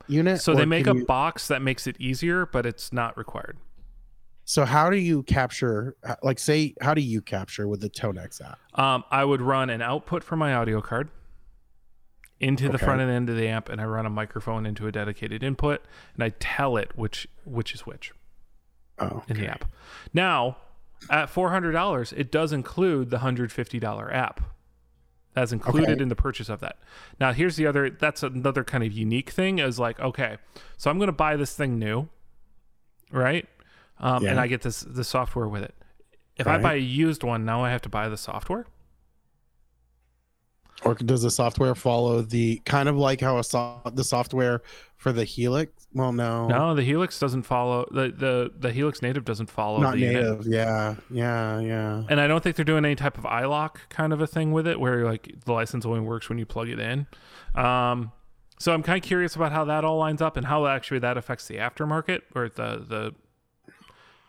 [0.08, 0.40] unit?
[0.40, 3.58] So they make a you- box that makes it easier, but it's not required.
[4.50, 5.98] So how do you capture?
[6.24, 8.58] Like say, how do you capture with the Tonex app?
[8.80, 11.10] Um, I would run an output from my audio card
[12.40, 12.86] into the Okay.
[12.86, 15.82] front end of the amp, and I run a microphone into a dedicated input,
[16.16, 18.14] and I tell it which which is which.
[19.00, 19.66] Oh, in the app.
[20.14, 20.58] Now,
[21.10, 24.40] at four hundred dollars, it does include the hundred fifty dollar app.
[25.34, 26.02] That's included Okay.
[26.02, 26.78] in the purchase of that.
[27.20, 27.90] Now, here's the other.
[27.90, 29.60] That's another kind of unique thing.
[29.60, 30.38] Is like, okay,
[30.78, 32.08] so I'm going to buy this thing new,
[33.12, 33.46] right?
[34.00, 35.76] Um, And I get this the software with it.
[36.38, 38.66] If I buy a used one, now I have to buy the software.
[40.84, 44.62] Or does the software follow the kind of like how a so- the software
[44.96, 45.88] for the Helix?
[45.92, 49.94] Well, no, No, the Helix doesn't follow the the the Helix native doesn't follow not
[49.96, 50.24] the unit.
[50.24, 50.46] native.
[50.46, 52.04] Yeah, yeah, yeah.
[52.10, 54.68] And I don't think they're doing any type of iLok kind of a thing with
[54.68, 57.08] it, where like the license only works when you plug it in.
[57.56, 58.12] Um,
[58.60, 61.18] so I'm kind of curious about how that all lines up and how actually that
[61.18, 63.16] affects the aftermarket or the the.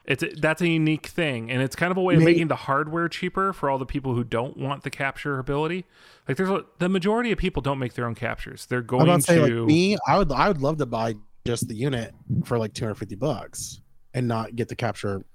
[0.09, 2.57] It's that's a unique thing, and it's kind of a way of May- making the
[2.57, 5.85] hardware cheaper for all the people who don't want the capture ability.
[6.27, 8.65] Like, there's a, the majority of people don't make their own captures.
[8.67, 9.99] They're going about to say like me.
[10.07, 11.15] I would I would love to buy
[11.47, 13.81] just the unit for like 250 bucks
[14.15, 15.27] and not get the capture.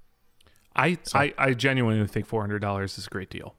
[0.74, 3.54] I, So- I I genuinely think four hundred dollars is a great deal.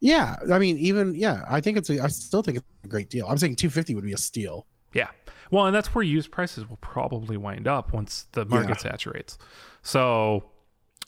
[0.00, 3.10] Yeah, I mean, even yeah, I think it's a, I still think it's a great
[3.10, 3.26] deal.
[3.26, 4.66] I'm saying 250 would be a steal.
[4.94, 5.08] Yeah.
[5.50, 8.90] Well, and that's where used prices will probably wind up once the market Yeah.
[8.90, 9.38] saturates.
[9.82, 10.44] So,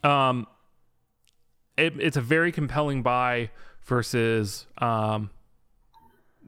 [0.03, 0.47] um,
[1.77, 3.51] it, it's a very compelling buy
[3.85, 5.31] versus um,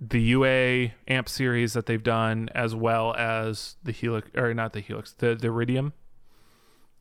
[0.00, 4.80] the UA amp series that they've done, as well as the Helix, or not the
[4.80, 5.92] Helix, the, the Iridium,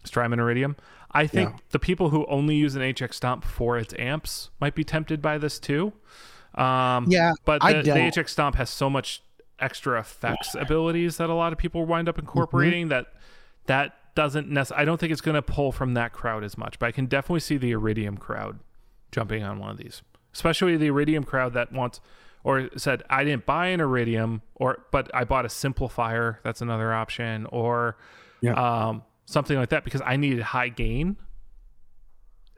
[0.04, 0.76] Strymon Iridium.
[1.12, 1.58] I think Yeah.
[1.72, 5.38] the people who only use an HX Stomp for its amps might be tempted by
[5.38, 5.94] this too.
[6.56, 7.92] Um, Yeah, but the, the.
[7.92, 9.24] HX Stomp has so much
[9.62, 13.08] extra effects abilities that a lot of people wind up incorporating that
[13.68, 14.82] that doesn't necessarily.
[14.82, 17.06] I don't think it's going to pull from that crowd as much, but I can
[17.06, 18.60] definitely see the Iridium crowd
[19.12, 20.02] jumping on one of these,
[20.34, 22.02] especially the Iridium crowd that wants
[22.44, 26.38] or said I didn't buy an Iridium or but I bought a simplifier.
[26.44, 27.98] That's another option or
[28.42, 28.54] Yeah.
[28.54, 31.18] um, something like that because I needed high gain.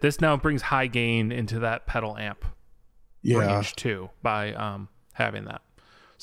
[0.02, 2.46] This now brings high gain into that pedal amp
[3.22, 3.38] yeah.
[3.38, 5.62] range too by um having that.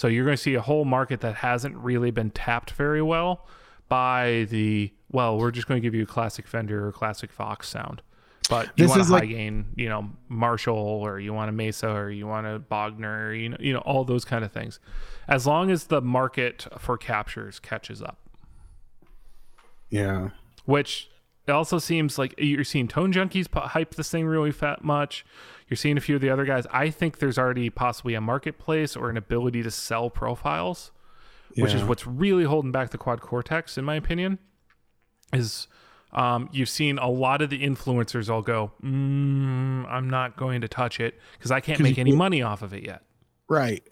[0.00, 3.46] So you're going to see a whole market that hasn't really been tapped very well
[3.90, 7.68] by the well, we're just going to give you a classic Fender or classic Vox
[7.68, 8.00] sound.
[8.48, 11.52] But you This want a high like- gain, you know, Marshall, or you want a
[11.52, 14.50] Mesa, or you want a Bogner, or, you know, you know, all those kind of
[14.50, 14.80] things.
[15.28, 18.16] As long as the market for captures catches up,
[19.90, 20.30] Yeah.
[20.64, 21.09] which
[21.46, 25.24] it also seems like you're seeing Tone Junkies hype this thing really fat much.
[25.68, 26.66] You're seeing a few of the other guys.
[26.72, 30.90] I think there's already possibly a marketplace or an ability to sell profiles,
[31.56, 34.38] which is what's really holding back the Quad Cortex, in my opinion.
[35.32, 35.68] Is
[36.12, 40.68] um, you've seen a lot of the influencers all go, mm, I'm not going to
[40.68, 43.02] touch it because I can't make any money off of it yet.
[43.48, 43.82] Right.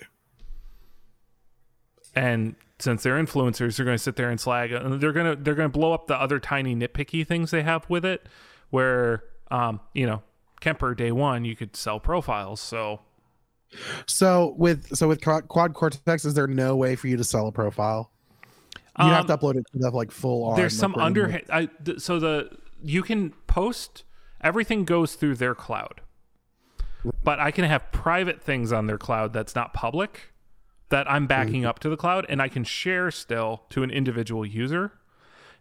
[2.14, 5.42] and since they're influencers they're going to sit there and slag and they're going to
[5.42, 8.26] they're going to blow up the other tiny nitpicky things they have with it
[8.70, 10.22] where um you know
[10.60, 13.00] kemper day one you could sell profiles so.
[14.06, 17.52] So with so with quad cortex, is there no way for you to sell a
[17.52, 18.10] profile?
[18.98, 22.00] You have Um, to upload it to the like full there's some under I, th-
[22.00, 22.50] so the
[22.82, 24.04] you can post
[24.40, 26.00] everything goes through their cloud.
[27.22, 30.32] But i can have private things on their cloud that's not public
[30.90, 34.44] that i'm backing up to the cloud and i can share still to an individual
[34.46, 34.92] user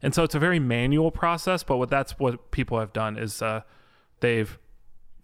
[0.02, 3.42] and so it's a very manual process but what that's what people have done is
[3.42, 3.62] uh,
[4.20, 4.58] they've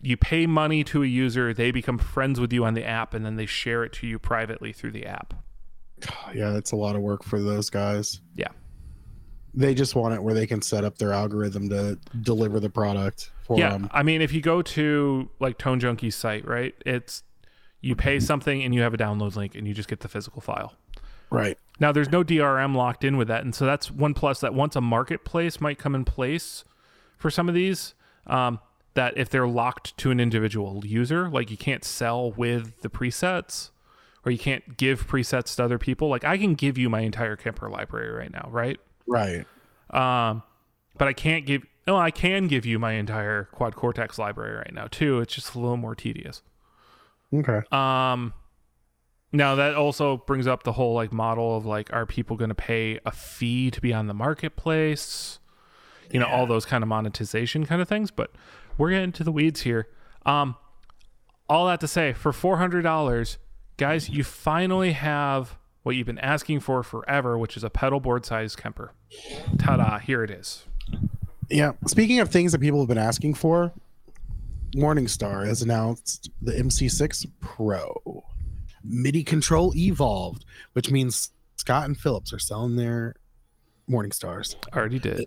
[0.02, 3.26] you pay money to a user they become friends with you on the app and
[3.26, 5.34] then they share it to you privately through the app
[6.36, 8.20] Yeah, that's a lot of work for those guys.
[8.36, 8.50] yeah
[9.54, 13.32] They just want it where they can set up their algorithm to deliver the product
[13.46, 13.90] for yeah them.
[13.94, 17.24] i mean if you go to like tone junkie's site right it's
[17.84, 20.42] you pay something and you have a download link and you just get the physical
[20.42, 20.74] file
[21.30, 21.58] Right.
[21.80, 24.76] now there's no drm locked in with that and so that's one plus that once
[24.76, 26.64] a marketplace might come in place
[27.18, 27.94] for some of these
[28.28, 28.60] um,
[28.96, 33.70] that if they're locked to an individual user like you can't sell with the presets
[34.26, 37.36] or you can't give presets to other people like i can give you my entire
[37.36, 39.46] kemper library right now right Right.
[39.90, 40.44] um,
[40.98, 41.64] but I can't give.
[41.88, 45.20] No, I can give you my entire Quad Cortex library right now too.
[45.20, 46.42] It's just a little more tedious.
[47.34, 47.62] Okay.
[47.72, 48.34] Um,
[49.32, 52.56] now that also brings up the whole like model of like, are people going to
[52.56, 55.40] pay a fee to be on the marketplace?
[56.12, 58.12] You know, all those kind of monetization kind of things.
[58.12, 58.32] But
[58.78, 59.88] we're getting to the weeds here.
[60.26, 60.56] Um,
[61.50, 63.38] all that to say, for four hundred dollars,
[63.78, 68.26] guys, you finally have what you've been asking for forever, which is a pedal board
[68.26, 68.94] sized Kemper.
[69.58, 70.00] Ta-da!
[70.00, 70.66] Here it is.
[71.50, 71.74] Yeah.
[71.88, 73.74] Speaking of things that people have been asking for,
[74.76, 78.24] Morningstar has announced the MC6 Pro
[78.84, 83.16] MIDI control evolved, which means Scott and Phillips are selling their
[83.90, 84.56] Morningstars.
[84.74, 85.26] I Already did.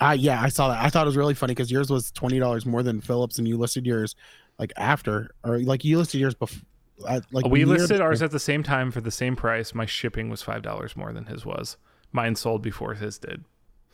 [0.00, 0.82] Uh, yeah, I saw that.
[0.82, 3.46] I thought it was really funny because yours was twenty dollars more than Phillips, and
[3.46, 4.14] you listed yours
[4.58, 6.62] like after, or like you listed yours before.
[6.98, 9.74] Like we listed ours at the same time for the same price.
[9.74, 11.76] My shipping was five dollars more than his was.
[12.12, 13.44] Mine sold before his did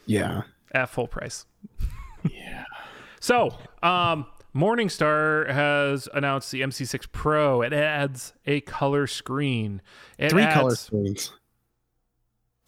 [0.07, 1.47] Yeah, at full price.
[2.31, 2.65] yeah.
[3.21, 7.63] So, um, Morningstar has announced the MC6 Pro.
[7.63, 9.81] It adds a color screen.
[10.19, 11.33] It Three adds, color screens.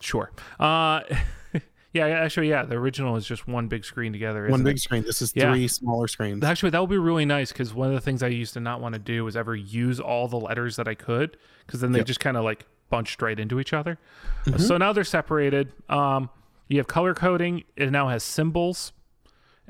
[0.00, 0.30] Sure.
[0.60, 1.00] Uh,
[1.92, 2.64] yeah, actually, yeah.
[2.64, 4.48] The original is just one big screen together.
[4.48, 4.80] One big it?
[4.80, 5.02] screen.
[5.02, 5.50] This is Yeah.
[5.52, 6.42] three smaller screens.
[6.44, 8.80] Actually, that would be really nice because one of the things I used to not
[8.80, 11.98] want to do was ever use all the letters that I could because then they
[12.00, 12.06] Yep.
[12.06, 13.98] just kind of like bunched right into each other.
[14.44, 14.60] Mhm.
[14.60, 15.72] So now they're separated.
[15.88, 16.30] Um,
[16.68, 17.64] you have color coding.
[17.76, 18.92] It now has symbols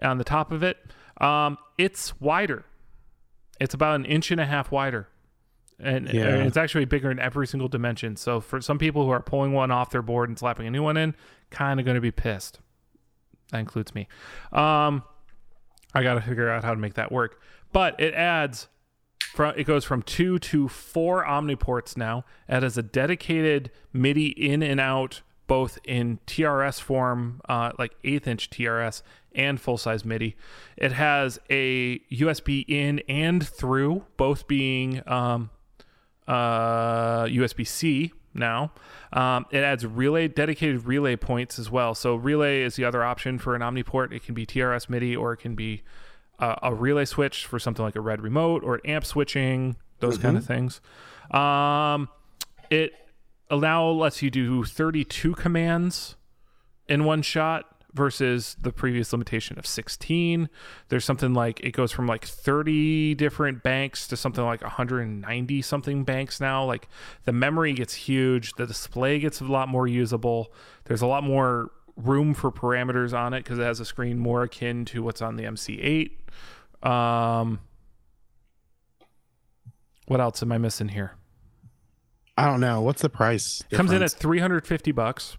[0.03, 0.79] on the top of it.
[1.21, 2.65] Um, it's wider.
[3.61, 5.09] It's about an inch and a half wider.
[5.79, 6.45] And, and Yeah.
[6.45, 8.17] it's actually bigger in every single dimension.
[8.17, 10.83] So for some people who are pulling one off their board and slapping a new
[10.83, 11.15] one in,
[11.51, 12.61] kind of going to be pissed.
[13.51, 14.09] That includes me.
[14.53, 15.03] Um,
[15.95, 17.41] I got to figure out how to make that work.
[17.73, 18.69] But it adds
[19.35, 22.25] from it goes from two to four omniports now.
[22.49, 25.23] It has a dedicated MIDI in and out,
[25.53, 29.03] both in TRS form, uh, like eighth inch TRS
[29.35, 30.35] and full size MIDI.
[30.79, 35.51] It has a USB in and through, both being um,
[36.27, 38.73] uh, USB C now.
[39.13, 41.95] Um, it adds relay dedicated relay points as well.
[41.95, 44.11] So relay is the other option for an omniport.
[44.11, 45.83] It can be TRS MIDI or it can be
[46.39, 50.39] uh, a relay switch for something like a red remote or amp switching, those kind
[50.39, 50.81] of things.
[51.31, 52.09] Um,
[52.71, 52.95] it
[53.61, 56.17] now lets you do 32 commands
[56.89, 60.49] in one shot versus the previous limitation of 16
[60.89, 66.05] there's something like it goes from like 30 different banks to something like 190 something
[66.05, 66.65] banks now.
[66.65, 66.89] Like
[67.25, 70.53] the memory gets huge the display gets a lot more usable.
[70.85, 74.45] There's a lot more room for parameters on it because it has a screen more
[74.45, 77.61] akin to what's on the mc8 um
[80.07, 81.13] what else am i missing here
[82.37, 82.81] I don't know.
[82.81, 83.63] What's the price?
[83.71, 85.37] Comes in at 350 bucks.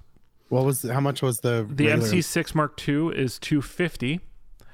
[0.50, 4.20] what was how much was the The regular- MC6 Mark II is 250.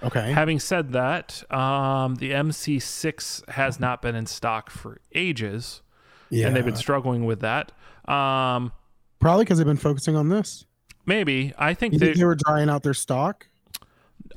[0.04, 0.32] Okay.
[0.32, 5.82] Having said that, um, the MC6 has not been in stock for ages,
[6.30, 6.48] yeah.
[6.48, 7.72] and they've been struggling with that.
[8.08, 8.72] Um,
[9.20, 10.66] Probably because they've been focusing on this.
[11.06, 13.48] maybe I think they, think they were drying out their stock?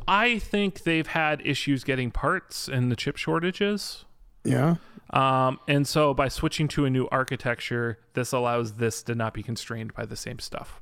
[0.09, 4.05] I think they've had issues getting parts and the chip shortages.
[4.45, 4.77] Yeah.
[5.13, 9.43] Um, and so by switching to a new architecture, this allows this to not be
[9.43, 10.81] constrained by the same stuff.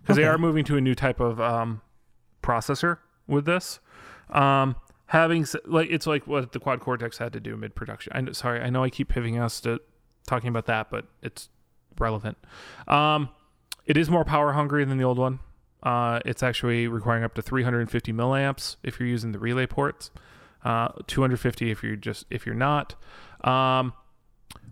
[0.00, 1.80] Because they are moving to a new type of um,
[2.42, 3.80] processor with this.
[4.30, 4.76] Um,
[5.06, 8.12] having like it's like what the quad cortex had to do mid production.
[8.14, 9.80] I know, sorry, I know I keep pivoting us to
[10.26, 11.48] talking about that, but it's
[11.98, 12.36] relevant.
[12.88, 13.30] Um,
[13.86, 15.40] it is more power hungry than the old one.
[15.82, 20.10] Uh, it's actually requiring up to 350 milliamps if you're using the relay ports.
[20.64, 22.94] Uh, 250 if you're just if you're not.
[23.42, 23.92] Um,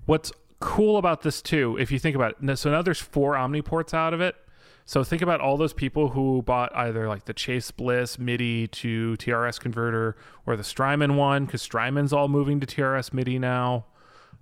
[0.06, 3.62] what's cool about this too, if you think about it, so now there's four Omni
[3.62, 4.36] ports out of it.
[4.84, 9.16] So think about all those people who bought either like the Chase Bliss MIDI to
[9.16, 13.86] TRS converter or the Strymon one, because Strymon's all moving to TRS MIDI now.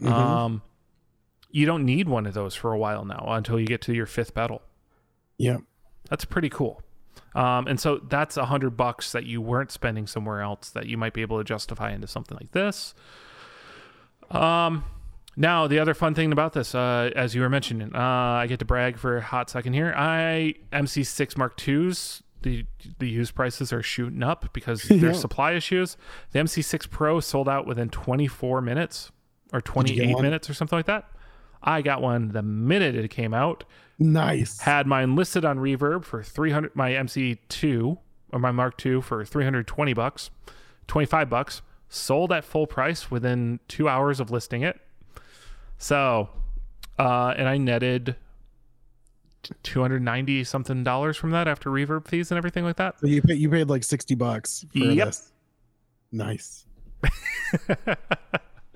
[0.06, 0.62] Um,
[1.50, 4.06] you don't need one of those for a while now until you get to your
[4.06, 4.62] fifth pedal.
[5.36, 5.58] Yeah.
[6.08, 6.82] That's pretty cool.
[7.34, 10.96] Um, and so that's a hundred bucks that you weren't spending somewhere else that you
[10.96, 12.94] might be able to justify into something like this.
[14.30, 14.84] Um,
[15.36, 18.58] now the other fun thing about this, uh, as you were mentioning, uh, I get
[18.58, 19.94] to brag for a hot second here.
[19.96, 22.22] I MC6 Mark IIs.
[22.42, 22.64] The
[22.98, 24.96] the used prices are shooting up because Yeah.
[24.98, 25.96] there's supply issues.
[26.32, 29.12] The MC6 Pro sold out within 24 minutes
[29.52, 31.08] or 28 minutes or something like that.
[31.62, 33.64] I got one the minute it came out
[34.00, 34.58] Nice.
[34.60, 37.98] had mine listed on Reverb for 300 my MC2
[38.32, 40.30] or my Mark II for 320 bucks,
[40.86, 44.80] 25 bucks, sold at full price within 2 hours of listing it.
[45.78, 46.30] So,
[46.98, 48.16] uh and I netted
[49.62, 52.98] 290 something dollars from that after reverb fees and everything like that.
[53.00, 55.06] So you paid you paid like sixty bucks for Yep.
[55.08, 55.32] this.
[56.12, 56.66] Nice.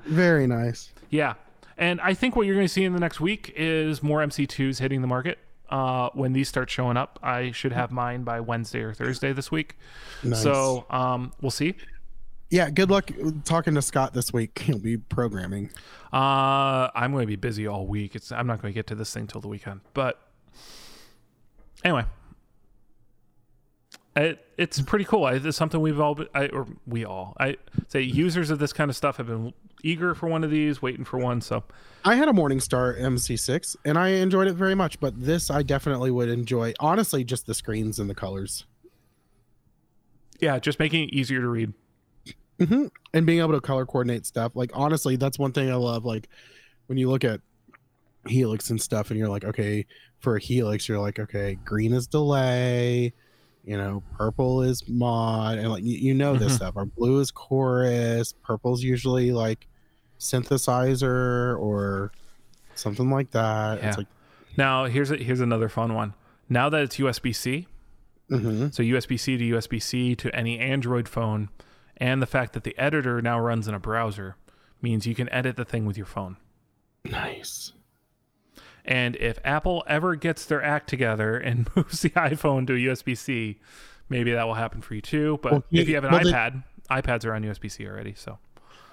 [0.04, 0.90] Very nice.
[1.10, 1.34] Yeah.
[1.76, 4.78] And I think what you're going to see in the next week is more MC2s
[4.78, 5.38] hitting the market.
[5.68, 9.50] Uh, when these start showing up, I should have mine by Wednesday or Thursday this
[9.50, 9.76] week.
[10.22, 10.42] Nice.
[10.42, 11.74] So um, we'll see.
[12.50, 13.10] yeah, good luck
[13.44, 14.58] talking to Scott this week.
[14.60, 15.70] He'll be programming.
[16.12, 18.14] Uh, I'm going to be busy all week.
[18.14, 19.80] It's I'm not going to get to this thing till the weekend.
[19.94, 20.20] But
[21.82, 22.04] anyway,
[24.14, 25.24] it it's pretty cool.
[25.24, 27.56] I- It's something we've all been, I, or we all I
[27.88, 29.52] say users of this kind of stuff have been
[29.84, 31.40] eager for one of these, waiting for one.
[31.40, 31.64] So
[32.04, 36.10] I had a Morningstar MC6 and I enjoyed it very much, but this I definitely
[36.10, 36.72] would enjoy.
[36.80, 38.64] Honestly, just the screens and the colors.
[40.40, 41.72] yeah, just making it easier to read.
[42.58, 44.52] hmm And being able to color coordinate stuff.
[44.54, 46.04] Like honestly, that's one thing I love.
[46.04, 46.28] Like
[46.86, 47.40] when you look at
[48.26, 49.86] Helix and stuff, and you're like, okay,
[50.20, 53.12] for a Helix, you're like, okay, green is delay,
[53.64, 56.56] you know, purple is mod, and like you, you know this Mhm.
[56.56, 56.76] stuff.
[56.76, 59.66] Our blue is chorus, purple's usually like
[60.18, 62.12] synthesizer or
[62.74, 63.78] something like that.
[63.78, 63.88] Yeah.
[63.88, 64.06] It's like,
[64.56, 66.14] Now here's a, here's another fun one.
[66.48, 67.66] Now that it's USB C,
[68.30, 68.72] mhm.
[68.72, 71.48] so USB C to USB C to any Android phone,
[71.96, 74.36] and the fact that the editor now runs in a browser
[74.82, 76.36] means you can edit the thing with your phone.
[77.04, 77.72] nice.
[78.86, 83.58] And if Apple ever gets their act together and moves the iPhone to USB C,
[84.10, 85.38] maybe that will happen for you too.
[85.42, 88.12] But Well, if you- have an well, iPad, iPads are on USB C already.
[88.14, 88.38] So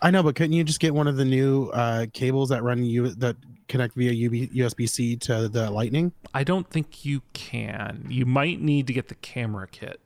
[0.01, 2.83] I know, but couldn't you just get one of the new uh, cables that run
[2.83, 3.35] you that
[3.67, 4.11] connect via
[4.49, 6.11] USB C to the Lightning?
[6.33, 8.05] I don't think you can.
[8.09, 9.99] You might need to get the camera kit,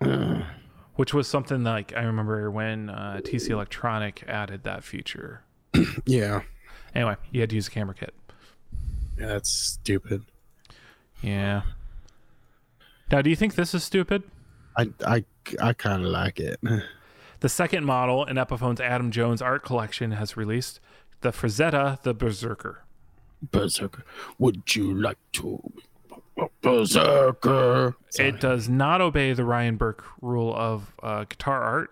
[0.96, 5.42] which was something like I remember when uh, TC Electronic added that feature.
[6.06, 6.42] Yeah,
[6.94, 8.12] Anyway, you had to use a camera kit.
[9.18, 10.24] yeah, that's stupid.
[11.22, 11.62] Yeah.
[13.12, 14.24] Now, do you think this is stupid?
[14.76, 15.24] I I
[15.62, 16.58] I kind of like it.
[17.40, 20.80] The second model in Epiphone's Adam Jones art collection has released
[21.22, 22.84] the Frazetta the Berserker.
[23.42, 24.04] Berserker,
[24.38, 25.72] would you like to?
[26.62, 27.96] Berserker.
[28.10, 28.28] Sorry.
[28.28, 31.90] It does not obey the Ryan Burke rule of uh, guitar art.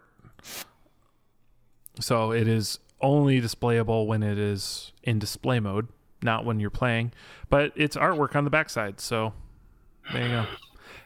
[2.00, 5.88] So it is only displayable when it is in display mode,
[6.22, 7.12] not when you're playing.
[7.48, 9.00] But it's artwork on the backside.
[9.00, 9.32] So
[10.12, 10.46] there you go.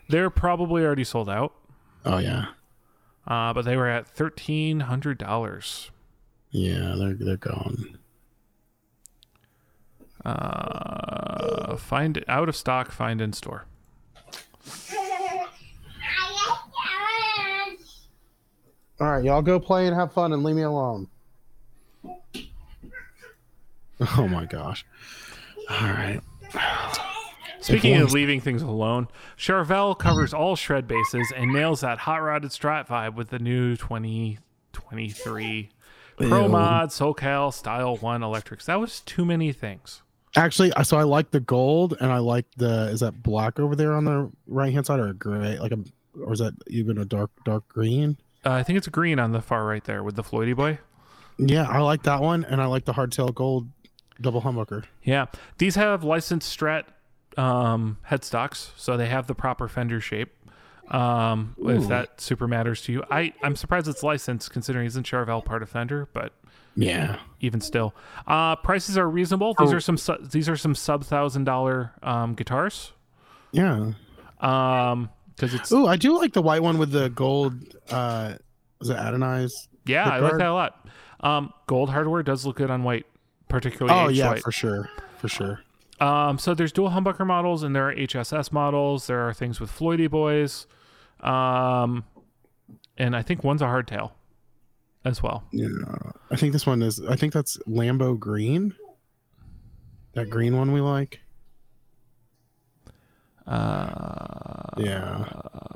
[0.09, 1.55] They're probably already sold out,
[2.05, 2.47] oh yeah,
[3.27, 5.91] uh, but they were at $1,300.
[6.51, 7.99] yeah, they're they're gone.
[10.25, 13.67] Uh, find out of stock, find in store.
[19.01, 21.09] All right, y'all go play and have fun and leave me alone.
[24.17, 24.85] Oh my gosh.
[25.71, 26.21] All right.
[27.63, 29.07] Speaking of leaving things alone,
[29.39, 33.77] Charvel covers all shred bases and nails that hot rodded strat vibe with the new
[33.77, 35.71] 2023
[36.17, 38.67] Pro Mod SoCal Style 1 Electrics.
[38.67, 40.03] That was too many things.
[40.35, 43.93] Actually, so I like the gold and I like the is that black over there
[43.93, 45.79] on the right hand side or gray like a
[46.21, 48.17] or is that even a dark dark green?
[48.45, 50.79] Uh, I think it's green on the far right there with the Floydy boy.
[51.39, 53.69] Yeah, I like that one and I like the hardtail gold
[54.21, 54.85] double humbucker.
[55.03, 55.27] Yeah,
[55.59, 56.85] these have licensed Strat
[57.37, 60.33] um, headstocks, so they have the proper fender shape.
[60.89, 65.43] Um, if that super matters to you, I I'm surprised it's licensed considering isn't Charvel
[65.45, 66.33] part of Fender, but
[66.77, 67.19] Yeah.
[67.41, 67.95] even still,
[68.27, 69.55] uh, prices are reasonable.
[69.59, 69.77] These Oh.
[69.77, 72.93] are some su- these are some sub thousand dollar um, guitars.
[73.53, 73.93] Yeah.
[74.41, 77.55] Um, because it's oh, I do like the white one with the gold
[77.91, 78.35] uh
[78.81, 79.69] is it atomized?
[79.87, 80.87] yeah, I like that a lot.
[81.21, 83.07] Um, gold hardware does look good on white,
[83.49, 84.43] particularly Oh yeah, white.
[84.43, 84.91] for sure.
[85.19, 85.61] For sure.
[86.03, 89.07] Um, so there's dual humbucker models and there are HSS models.
[89.07, 90.67] There are things with Floydy boys.
[91.21, 92.05] Um,
[92.99, 94.11] and I think one's a hardtail
[95.05, 95.45] as well.
[95.53, 95.69] Yeah.
[96.31, 98.75] I think this one is I think that's Lambo green.
[100.15, 101.21] That green one we like.
[103.47, 105.25] Uh, Yeah.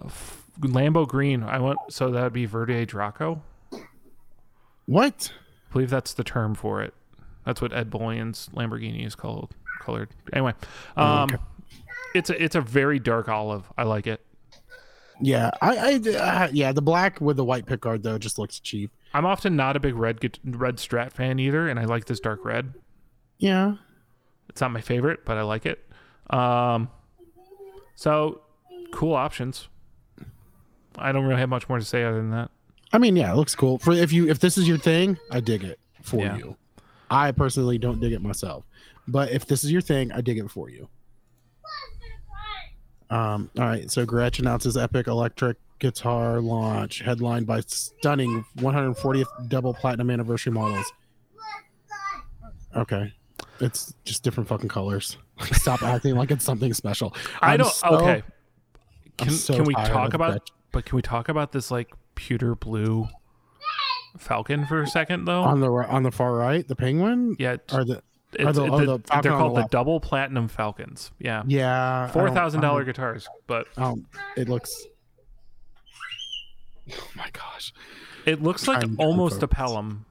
[0.06, 1.42] f- Lambo green.
[1.42, 3.42] I want so that'd be Verde Draco.
[4.86, 5.32] What?
[5.68, 6.94] I believe that's the term for it.
[7.44, 10.08] That's what Ed Bolian's Lamborghini is called colored.
[10.32, 10.52] Anyway,
[10.96, 11.36] um, Oh, okay.
[12.14, 13.64] it's a it's a very dark olive.
[13.76, 14.20] I like it.
[15.20, 18.90] Yeah, I, I uh, yeah, the black with the white pickguard though just looks cheap.
[19.14, 22.44] I'm often not a big red red Strat fan either, and I like this dark
[22.44, 22.74] red.
[23.38, 23.76] Yeah,
[24.50, 25.84] It's not my favorite, but I like it.
[26.30, 26.88] Um,
[27.94, 28.40] so
[28.92, 29.68] cool options.
[30.98, 32.50] I don't really have much more to say other than that.
[32.92, 33.78] I mean, yeah, it looks cool.
[33.78, 36.36] For if you if this is your thing, I dig it for Yeah.
[36.36, 36.56] you.
[37.10, 38.64] I personally don't dig it myself,
[39.08, 40.88] but if this is your thing, I dig it for you.
[43.08, 49.74] Um, all right, so Gretsch announces epic electric guitar launch, headlined by stunning 140th double
[49.74, 50.92] platinum anniversary models.
[52.74, 53.12] Okay,
[53.60, 55.18] it's just different fucking colors.
[55.52, 57.14] Stop acting like it's something special.
[57.40, 57.72] I I'm don't.
[57.72, 58.22] so- okay.
[59.18, 60.50] Can so can we talk about?
[60.72, 63.08] But can we talk about this like pewter blue
[64.18, 65.42] Falcon for a second though?
[65.42, 67.34] on the on the far right, the penguin?
[67.38, 68.02] yeah, Or the
[68.38, 69.70] it's, the- the- the they're called the the left.
[69.70, 71.10] double platinum Falcons.
[71.18, 74.06] Yeah, yeah, I four don't- thousand I dollar don't- guitars, but Um,
[74.36, 74.86] it looks.
[76.92, 77.72] Oh my gosh.
[78.26, 79.48] it looks like Trying to almost a.
[79.48, 80.04] Pelham,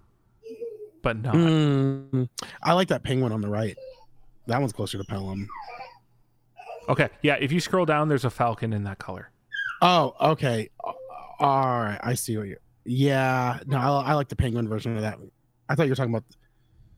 [1.01, 1.33] but not.
[1.35, 2.27] Mm,
[2.61, 3.77] I like that penguin on the right.
[4.47, 5.47] That one's closer to Pelham.
[6.89, 7.35] Okay, yeah.
[7.39, 9.31] If you scroll down, there's a Falcon in that color.
[9.81, 10.69] Oh, okay.
[11.39, 12.57] All right, I see what you.
[12.85, 15.17] Yeah, no, I, I like the penguin version of that.
[15.67, 16.25] I thought you were talking about.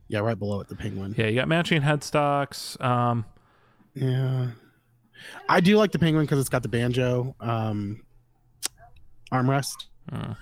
[0.10, 1.14] Yeah, right below it, the penguin.
[1.18, 2.80] Yeah, you got matching headstocks.
[2.84, 3.26] Um,
[3.94, 4.48] Yeah,
[5.50, 8.04] I do like the penguin because it's got the banjo um,
[9.32, 9.86] armrest.
[10.12, 10.36] uh,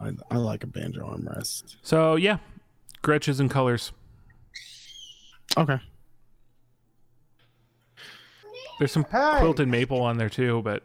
[0.00, 1.76] I, I like a banjo armrest.
[1.82, 2.38] so yeah,
[3.02, 3.92] Gretches and colors.
[5.56, 5.78] Okay.
[8.78, 9.36] There's some Hey!
[9.38, 10.82] quilted maple on there too, but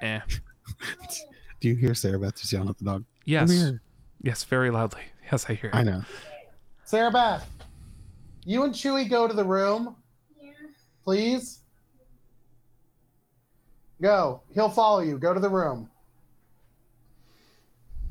[0.00, 0.20] eh.
[1.60, 3.04] Do you hear Sarah Beth just yelling at the dog?
[3.24, 3.72] Yes,
[4.22, 5.02] yes, very loudly.
[5.30, 5.70] Yes, I hear.
[5.72, 6.02] I know.
[6.90, 7.48] Sarah Beth,
[8.44, 9.94] you and Chewy go to the room,
[10.42, 10.50] Yeah.
[11.04, 11.60] please.
[14.02, 14.42] Go.
[14.54, 15.16] He'll follow you.
[15.16, 15.88] Go to the room.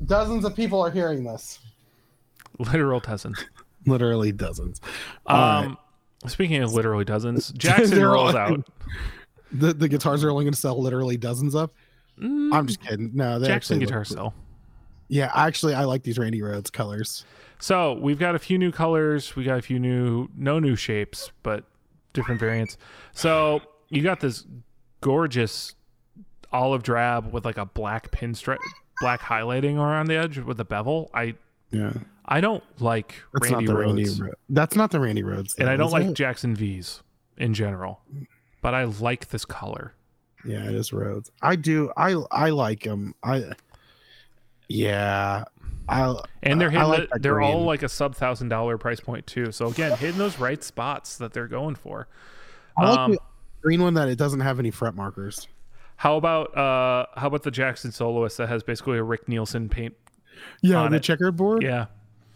[0.06, 1.58] Dozens of people are hearing this.
[2.58, 3.44] Literal dozens.
[3.86, 4.80] Literally dozens.
[5.26, 5.78] All Um,
[6.26, 8.66] speaking of literally dozens, Jackson rolls out.
[9.52, 11.72] The the guitars are only going to sell literally dozens of.
[12.22, 13.10] Mm, I'm just kidding.
[13.14, 14.34] No, they Jackson actually guitar look- sell.
[15.10, 17.24] Yeah, actually, I like these Randy Rhoads colors.
[17.58, 19.34] So we've got a few new colors.
[19.34, 21.64] We got a few new, no new shapes, but
[22.12, 22.78] different variants.
[23.12, 24.46] So you got this
[25.00, 25.74] gorgeous
[26.52, 28.58] olive drab with like a black pinstripe,
[29.00, 31.10] black highlighting around the edge with a bevel.
[31.12, 31.34] I
[31.72, 31.92] Yeah,
[32.24, 34.36] I don't like that's Randy Rhoads, Randy.
[34.48, 35.58] That's not the Randy Rhoads.
[35.58, 36.14] and I don't like it?
[36.14, 37.02] Jackson V's
[37.36, 38.00] in general,
[38.62, 39.94] but I like this color.
[40.44, 41.30] Yeah, it is Rhoads.
[41.42, 41.92] I do.
[41.96, 43.14] I I like them.
[43.24, 43.52] I.
[44.70, 45.44] Yeah,
[45.88, 46.14] I.
[46.44, 49.50] And they're hitting like the- they're all like a sub thousand dollar price point too.
[49.52, 52.06] So again, hitting those right spots that they're going for.
[52.78, 53.18] I like Um, the
[53.62, 55.48] green one that it doesn't have any fret markers.
[55.96, 59.94] How about uh how about the Jackson soloist that has basically a Rick Nielsen paint?
[60.62, 61.02] Yeah, on the it.
[61.02, 61.62] checkerboard.
[61.62, 61.86] Yeah,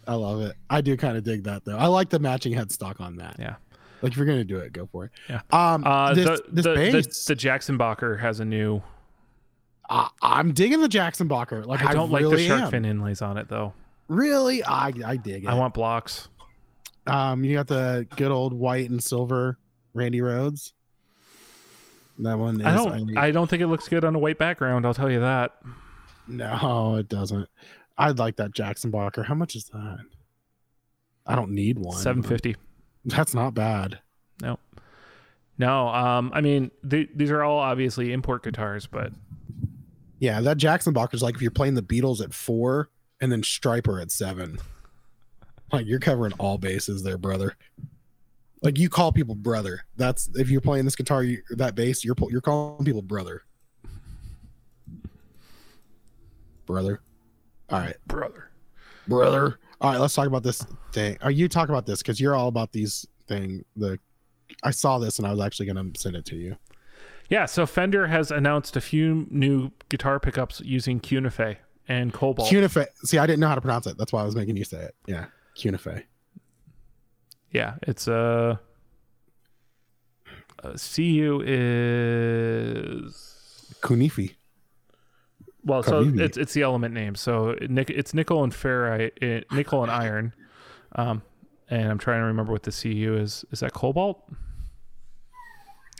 [0.05, 0.55] I love it.
[0.69, 1.77] I do kind of dig that though.
[1.77, 3.37] I like the matching headstock on that.
[3.39, 3.55] yeah.
[4.01, 5.11] Like if you're gonna do it, go for it.
[5.29, 5.39] Yeah.
[5.51, 5.83] Um.
[5.85, 8.83] Uh, this the, this the, the the Jackson Bacher has a new.
[9.89, 11.65] I, I'm digging the Jackson Bacher.
[11.65, 12.71] Like I don't like really the shark am.
[12.71, 13.73] fin inlays on it though.
[14.07, 15.47] Really, I I dig it.
[15.47, 16.27] I want blocks.
[17.07, 19.59] Um, you got the good old white and silver
[19.93, 20.73] Randy Rhoads.
[22.19, 22.61] That one.
[22.61, 23.17] Is, I don't.
[23.17, 24.85] I, I don't think it looks good on a white background.
[24.85, 25.53] I'll tell you that.
[26.27, 27.47] No, it doesn't.
[27.97, 29.23] I'd like that Jackson Blocker.
[29.23, 29.99] How much is that?
[31.27, 31.97] I don't need one.
[31.97, 32.55] Seven fifty.
[33.05, 33.99] That's not bad.
[34.41, 34.57] No.
[35.57, 35.89] No.
[35.89, 36.31] Um.
[36.33, 39.11] I mean, th- these are all obviously import guitars, but
[40.19, 42.89] yeah, that Jackson Blocker is like if you're playing the Beatles at four
[43.21, 44.57] and then Stryper at seven.
[45.71, 47.55] Like you're covering all bases there, brother.
[48.61, 49.81] Like you call people brother.
[49.97, 53.43] That's if you're playing this guitar, you, that bass, you're you're calling people brother.
[56.65, 57.01] Brother.
[57.69, 58.49] All right, brother.
[59.07, 59.59] Brother.
[59.81, 61.17] All right, let's talk about this thing.
[61.21, 63.63] Are you talk about this because you're all about these thing.
[63.75, 63.99] The
[64.63, 66.55] I saw this and I was actually going to send it to you.
[67.29, 71.57] Yeah, so Fender has announced a few new guitar pickups using Cunife
[71.87, 72.49] and Cobalt.
[72.49, 72.87] Cunife.
[73.03, 73.97] See, I didn't know how to pronounce it.
[73.97, 74.95] That's why I was making you say it.
[75.07, 76.03] Yeah, Cunife.
[77.51, 78.59] Yeah, it's a.
[80.63, 83.13] Uh, CU is
[83.81, 84.35] Kunifi.
[85.63, 87.15] Well, so it's it's the element name.
[87.15, 90.33] So it's nickel and ferrite, eh, nickel and iron.
[90.95, 91.23] Um,
[91.69, 93.43] and I'm trying to remember what the CU is.
[93.51, 94.23] Is that cobalt?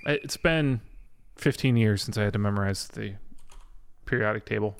[0.06, 0.82] It's been
[1.38, 3.16] 15 years since I had to memorize the
[4.06, 4.76] periodic table.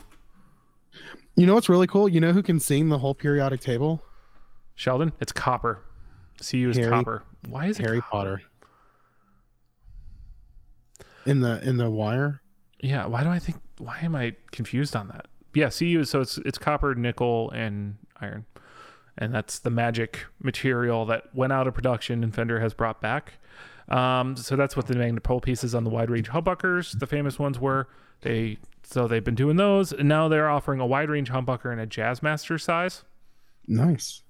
[1.36, 2.08] You know what's really cool?
[2.08, 4.04] You know who can sing the whole periodic table?
[4.76, 5.12] Sheldon.
[5.20, 5.82] It's copper.
[6.42, 7.24] CU is Harry, copper.
[7.48, 8.02] Why is it Harry?
[8.02, 8.42] Potter?
[11.26, 12.42] In the in the wire.
[12.80, 13.06] Yeah.
[13.08, 13.58] Why do I think?
[13.78, 15.28] Why am I confused on that?
[15.54, 15.70] Yeah.
[15.70, 18.46] CU is so it's it's copper, nickel, and iron,
[19.18, 23.34] and that's the magic material that went out of production and Fender has brought back.
[23.90, 27.38] Um, so that's what the magnet pole pieces on the wide range humbuckers, the famous
[27.38, 27.88] ones were.
[28.22, 31.80] They so they've been doing those, and now they're offering a wide range humbucker in
[31.80, 33.04] a Jazzmaster size.
[33.68, 34.22] Nice.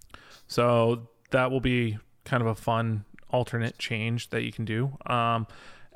[0.47, 4.97] So that will be kind of a fun alternate change that you can do.
[5.05, 5.47] Um,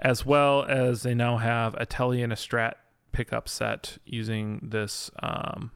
[0.02, 2.74] as well as they now have a Tele and a Strat
[3.12, 5.72] pickup set using this um,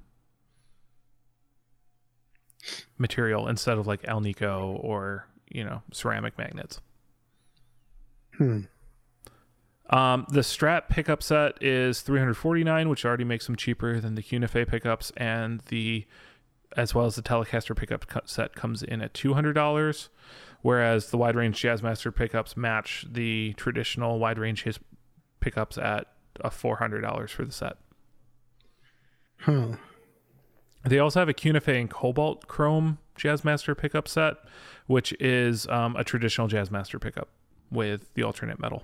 [2.98, 6.80] material instead of like Alnico or you know ceramic magnets.
[8.44, 9.96] Hmm.
[9.96, 14.68] Um, the Strat pickup set is 349, which already makes them cheaper than the Cunife
[14.68, 16.06] pickups, and the
[16.76, 20.10] as well as the Telecaster pickup set comes in at $200,
[20.64, 24.80] whereas the wide range Jazzmaster pickups match the traditional wide range his
[25.39, 26.08] pickups at
[26.41, 27.78] a $400 for the set.
[29.41, 29.74] Huh.
[30.84, 34.38] They also have a Cunife and Cobalt Chrome Jazzmaster pickup set,
[34.88, 37.30] which is um, a traditional Jazzmaster pickup
[37.74, 38.84] with the alternate metal.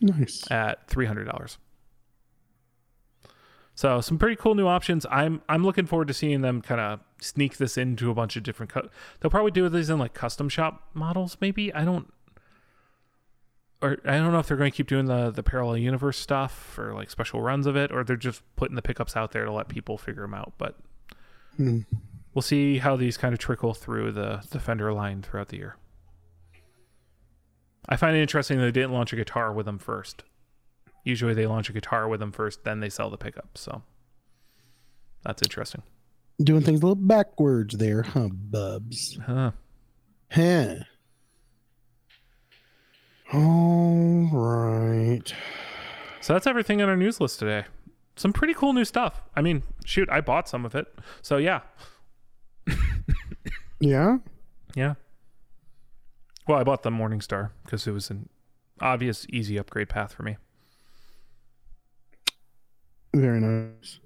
[0.00, 0.50] Nice.
[0.50, 1.56] At $300.
[3.74, 5.04] So some pretty cool new options.
[5.10, 8.42] I'm I'm looking forward to seeing them kind of sneak this into a bunch of
[8.42, 8.72] different.
[8.72, 11.36] They'll probably do these in like custom shop models.
[11.40, 12.12] Maybe I don't.
[13.82, 16.78] Or I don't know if they're going to keep doing the the parallel universe stuff
[16.78, 19.52] or like special runs of it, or they're just putting the pickups out there to
[19.52, 20.52] let people figure them out.
[20.56, 20.78] But
[21.56, 21.80] hmm.
[22.32, 25.76] we'll see how these kind of trickle through the the Fender line throughout the year.
[27.88, 30.24] I find it interesting they didn't launch a guitar with them first.
[31.04, 33.58] Usually they launch a guitar with them first, then they sell the pickup.
[33.58, 33.82] So
[35.22, 35.82] that's interesting.
[36.42, 39.18] Doing things a little backwards there, huh, Bubs?
[39.24, 39.52] Huh.
[40.30, 40.74] Huh.
[43.32, 45.32] All right.
[46.20, 47.64] So that's everything on our news list today.
[48.16, 49.22] Some pretty cool new stuff.
[49.36, 50.86] I mean, shoot, I bought some of it.
[51.20, 51.60] So yeah.
[53.80, 54.18] yeah?
[54.74, 54.94] Yeah.
[56.46, 58.28] Well, I bought the Morningstar because it was an
[58.80, 60.36] obvious, easy upgrade path for me.
[63.14, 64.00] Very nice.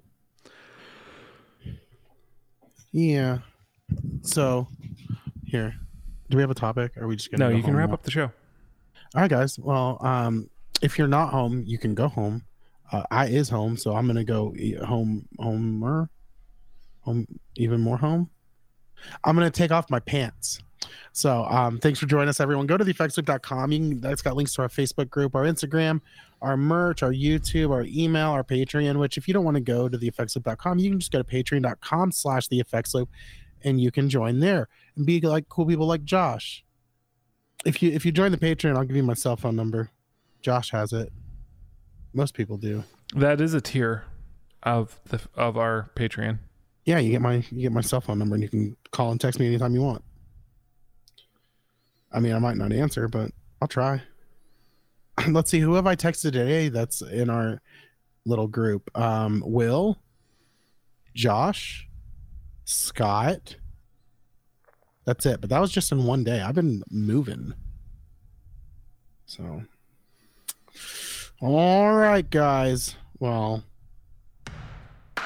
[2.91, 3.39] Yeah.
[4.21, 4.67] So,
[5.45, 5.75] here,
[6.29, 6.95] do we have a topic?
[6.97, 7.49] Are we just gonna?
[7.49, 7.95] No, you can wrap now?
[7.95, 8.31] up the show.
[9.15, 9.57] All right, guys.
[9.59, 10.49] Well, um,
[10.81, 12.43] if you're not home, you can go home.
[12.91, 14.53] Uh, I is home, so I'm gonna go
[14.85, 16.09] home, homer,
[17.01, 18.29] home, even more home.
[19.23, 20.61] I'm gonna take off my pants.
[21.11, 22.67] So um, thanks for joining us, everyone.
[22.67, 23.71] Go to theeffectsloop.com.
[23.71, 26.01] You can, that's got links to our Facebook group, our Instagram,
[26.41, 29.89] our merch, our YouTube, our email, our Patreon, which if you don't want to go
[29.89, 33.07] to theeffectsloop.com, you can just go to patreon.com slash theeffectsloop
[33.63, 36.63] and you can join there and be like cool people like Josh.
[37.65, 39.89] If you if you join the Patreon, I'll give you my cell phone number.
[40.41, 41.11] Josh has it.
[42.13, 42.85] Most people do.
[43.15, 44.05] That is a tier
[44.63, 46.39] of the of our Patreon.
[46.89, 49.21] Yeah, you get my you get my cell phone number and you can call and
[49.21, 50.03] text me anytime you want.
[52.11, 53.29] I mean, I might not answer, but
[53.61, 54.01] I'll try.
[55.27, 55.59] Let's see.
[55.59, 57.61] Who have I texted today that's in our
[58.25, 58.89] little group?
[58.97, 59.99] Um, Will,
[61.13, 61.87] Josh,
[62.65, 63.57] Scott,
[65.05, 65.41] That's it.
[65.41, 66.41] But that was just in one day.
[66.41, 67.53] I've been moving.
[69.27, 69.61] So,
[71.39, 72.95] all right, guys.
[73.19, 73.63] Well,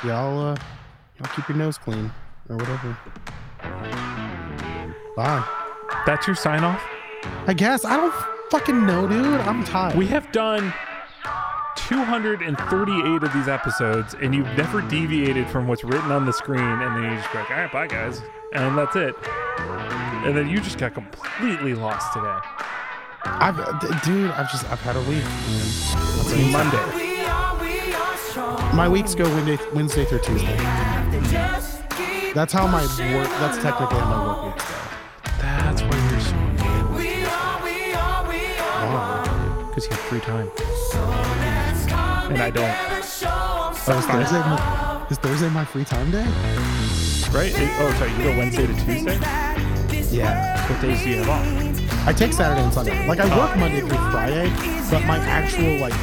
[0.04, 0.56] y'all, uh,
[1.24, 2.12] y'all keep your nose clean
[2.50, 2.98] or whatever.
[5.16, 5.44] Bye.
[6.06, 6.84] That's your sign off?
[7.48, 7.86] I guess.
[7.86, 8.14] I don't
[8.52, 9.26] fucking know, dude.
[9.42, 9.96] I'm tired.
[9.96, 10.74] We have done
[11.78, 16.96] 238 of these episodes, and you've never deviated from what's written on the screen, and
[16.98, 18.22] then you just go like, all right, bye, guys.
[18.54, 19.16] And that's it.
[19.58, 22.40] And then you just got completely lost today.
[23.26, 23.56] I've,
[24.04, 25.24] dude, I've just, I've had a week.
[25.26, 27.13] It's Monday.
[28.76, 30.58] My weeks go Wednesday, Wednesday through Tuesday.
[32.34, 32.82] That's how my
[33.16, 34.76] work, that's technically how my work weeks go.
[35.40, 36.36] That's why you're so
[38.90, 39.66] Wow.
[39.70, 40.50] because you have free time.
[42.32, 42.64] And I don't.
[42.66, 46.26] Oh, is Thursday, my, is Thursday my free time day?
[47.32, 47.52] Right?
[47.54, 48.12] It- oh, sorry.
[48.12, 49.20] You go Wednesday to Tuesday?
[50.16, 50.70] Yeah.
[50.70, 52.08] What days do you have off?
[52.08, 53.08] I take Saturday and Sunday.
[53.08, 54.50] Like I work Monday through Friday,
[54.92, 55.94] but my actual like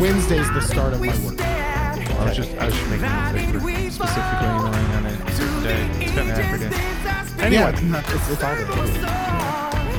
[0.00, 1.40] Wednesday's the start of my work.
[1.40, 5.62] I was just, I was just making a mistake for specifically annoying on a certain
[5.62, 6.04] day.
[6.04, 7.52] It's kind of every day.
[7.52, 8.62] Yeah, it's, it's all day.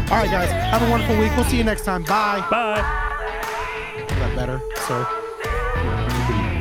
[0.10, 0.50] All right, guys.
[0.50, 1.36] Have a wonderful week.
[1.36, 2.04] We'll see you next time.
[2.04, 2.46] Bye.
[2.50, 2.80] bye.
[3.98, 4.62] Is that better?
[4.88, 5.04] So,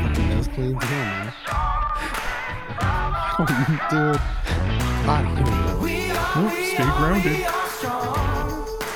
[0.03, 1.33] fucking nose clean to him, man.
[3.91, 4.21] Dude,
[5.09, 5.77] I don't even know.
[6.39, 7.39] Oh, stay grounded.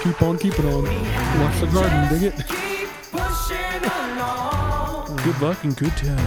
[0.02, 0.84] Keep on keeping on.
[1.40, 2.69] Watch the garden, dig it.
[5.24, 6.18] Good luck and good time.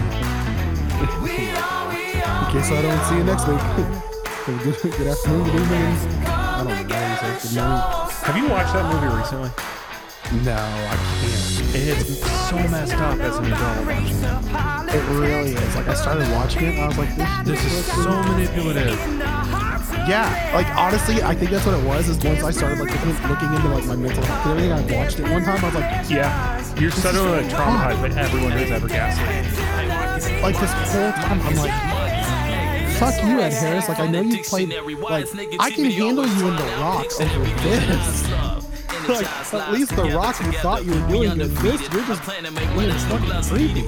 [1.01, 1.07] In
[2.51, 3.59] case I don't see you next week.
[4.45, 6.25] Good, good afternoon, good evening.
[6.27, 6.83] I don't know.
[6.83, 8.11] Good night.
[8.23, 9.49] Have you watched that movie recently?
[10.43, 11.75] No, I can't.
[11.75, 15.03] It's so messed up as an adult it.
[15.09, 15.75] Really is.
[15.75, 18.99] Like I started watching it, and I was like, "This, This is so manipulative.
[20.07, 22.09] Yeah, like honestly, I think that's what it was.
[22.09, 25.03] Is once I started like looking, looking into like my mental health and everything, I
[25.03, 25.63] watched it one time.
[25.63, 30.41] I was like, Yeah, you're suddenly like traumatized by everyone who's ever gaslit.
[30.41, 33.89] like this whole time, I'm like, fuck you, Ed Harris.
[33.89, 34.69] Like I know you played.
[34.69, 35.27] Like
[35.59, 38.29] I can handle you in The rocks over this.
[39.09, 41.49] like at least The Rock, you thought you were doing good.
[41.49, 42.45] This, you're just playing
[43.05, 43.81] fucking creepy.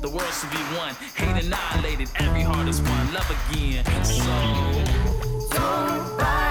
[0.00, 3.84] The world should be one, hate annihilated, every heart is one, love again.
[4.04, 4.22] So,
[5.50, 6.45] don't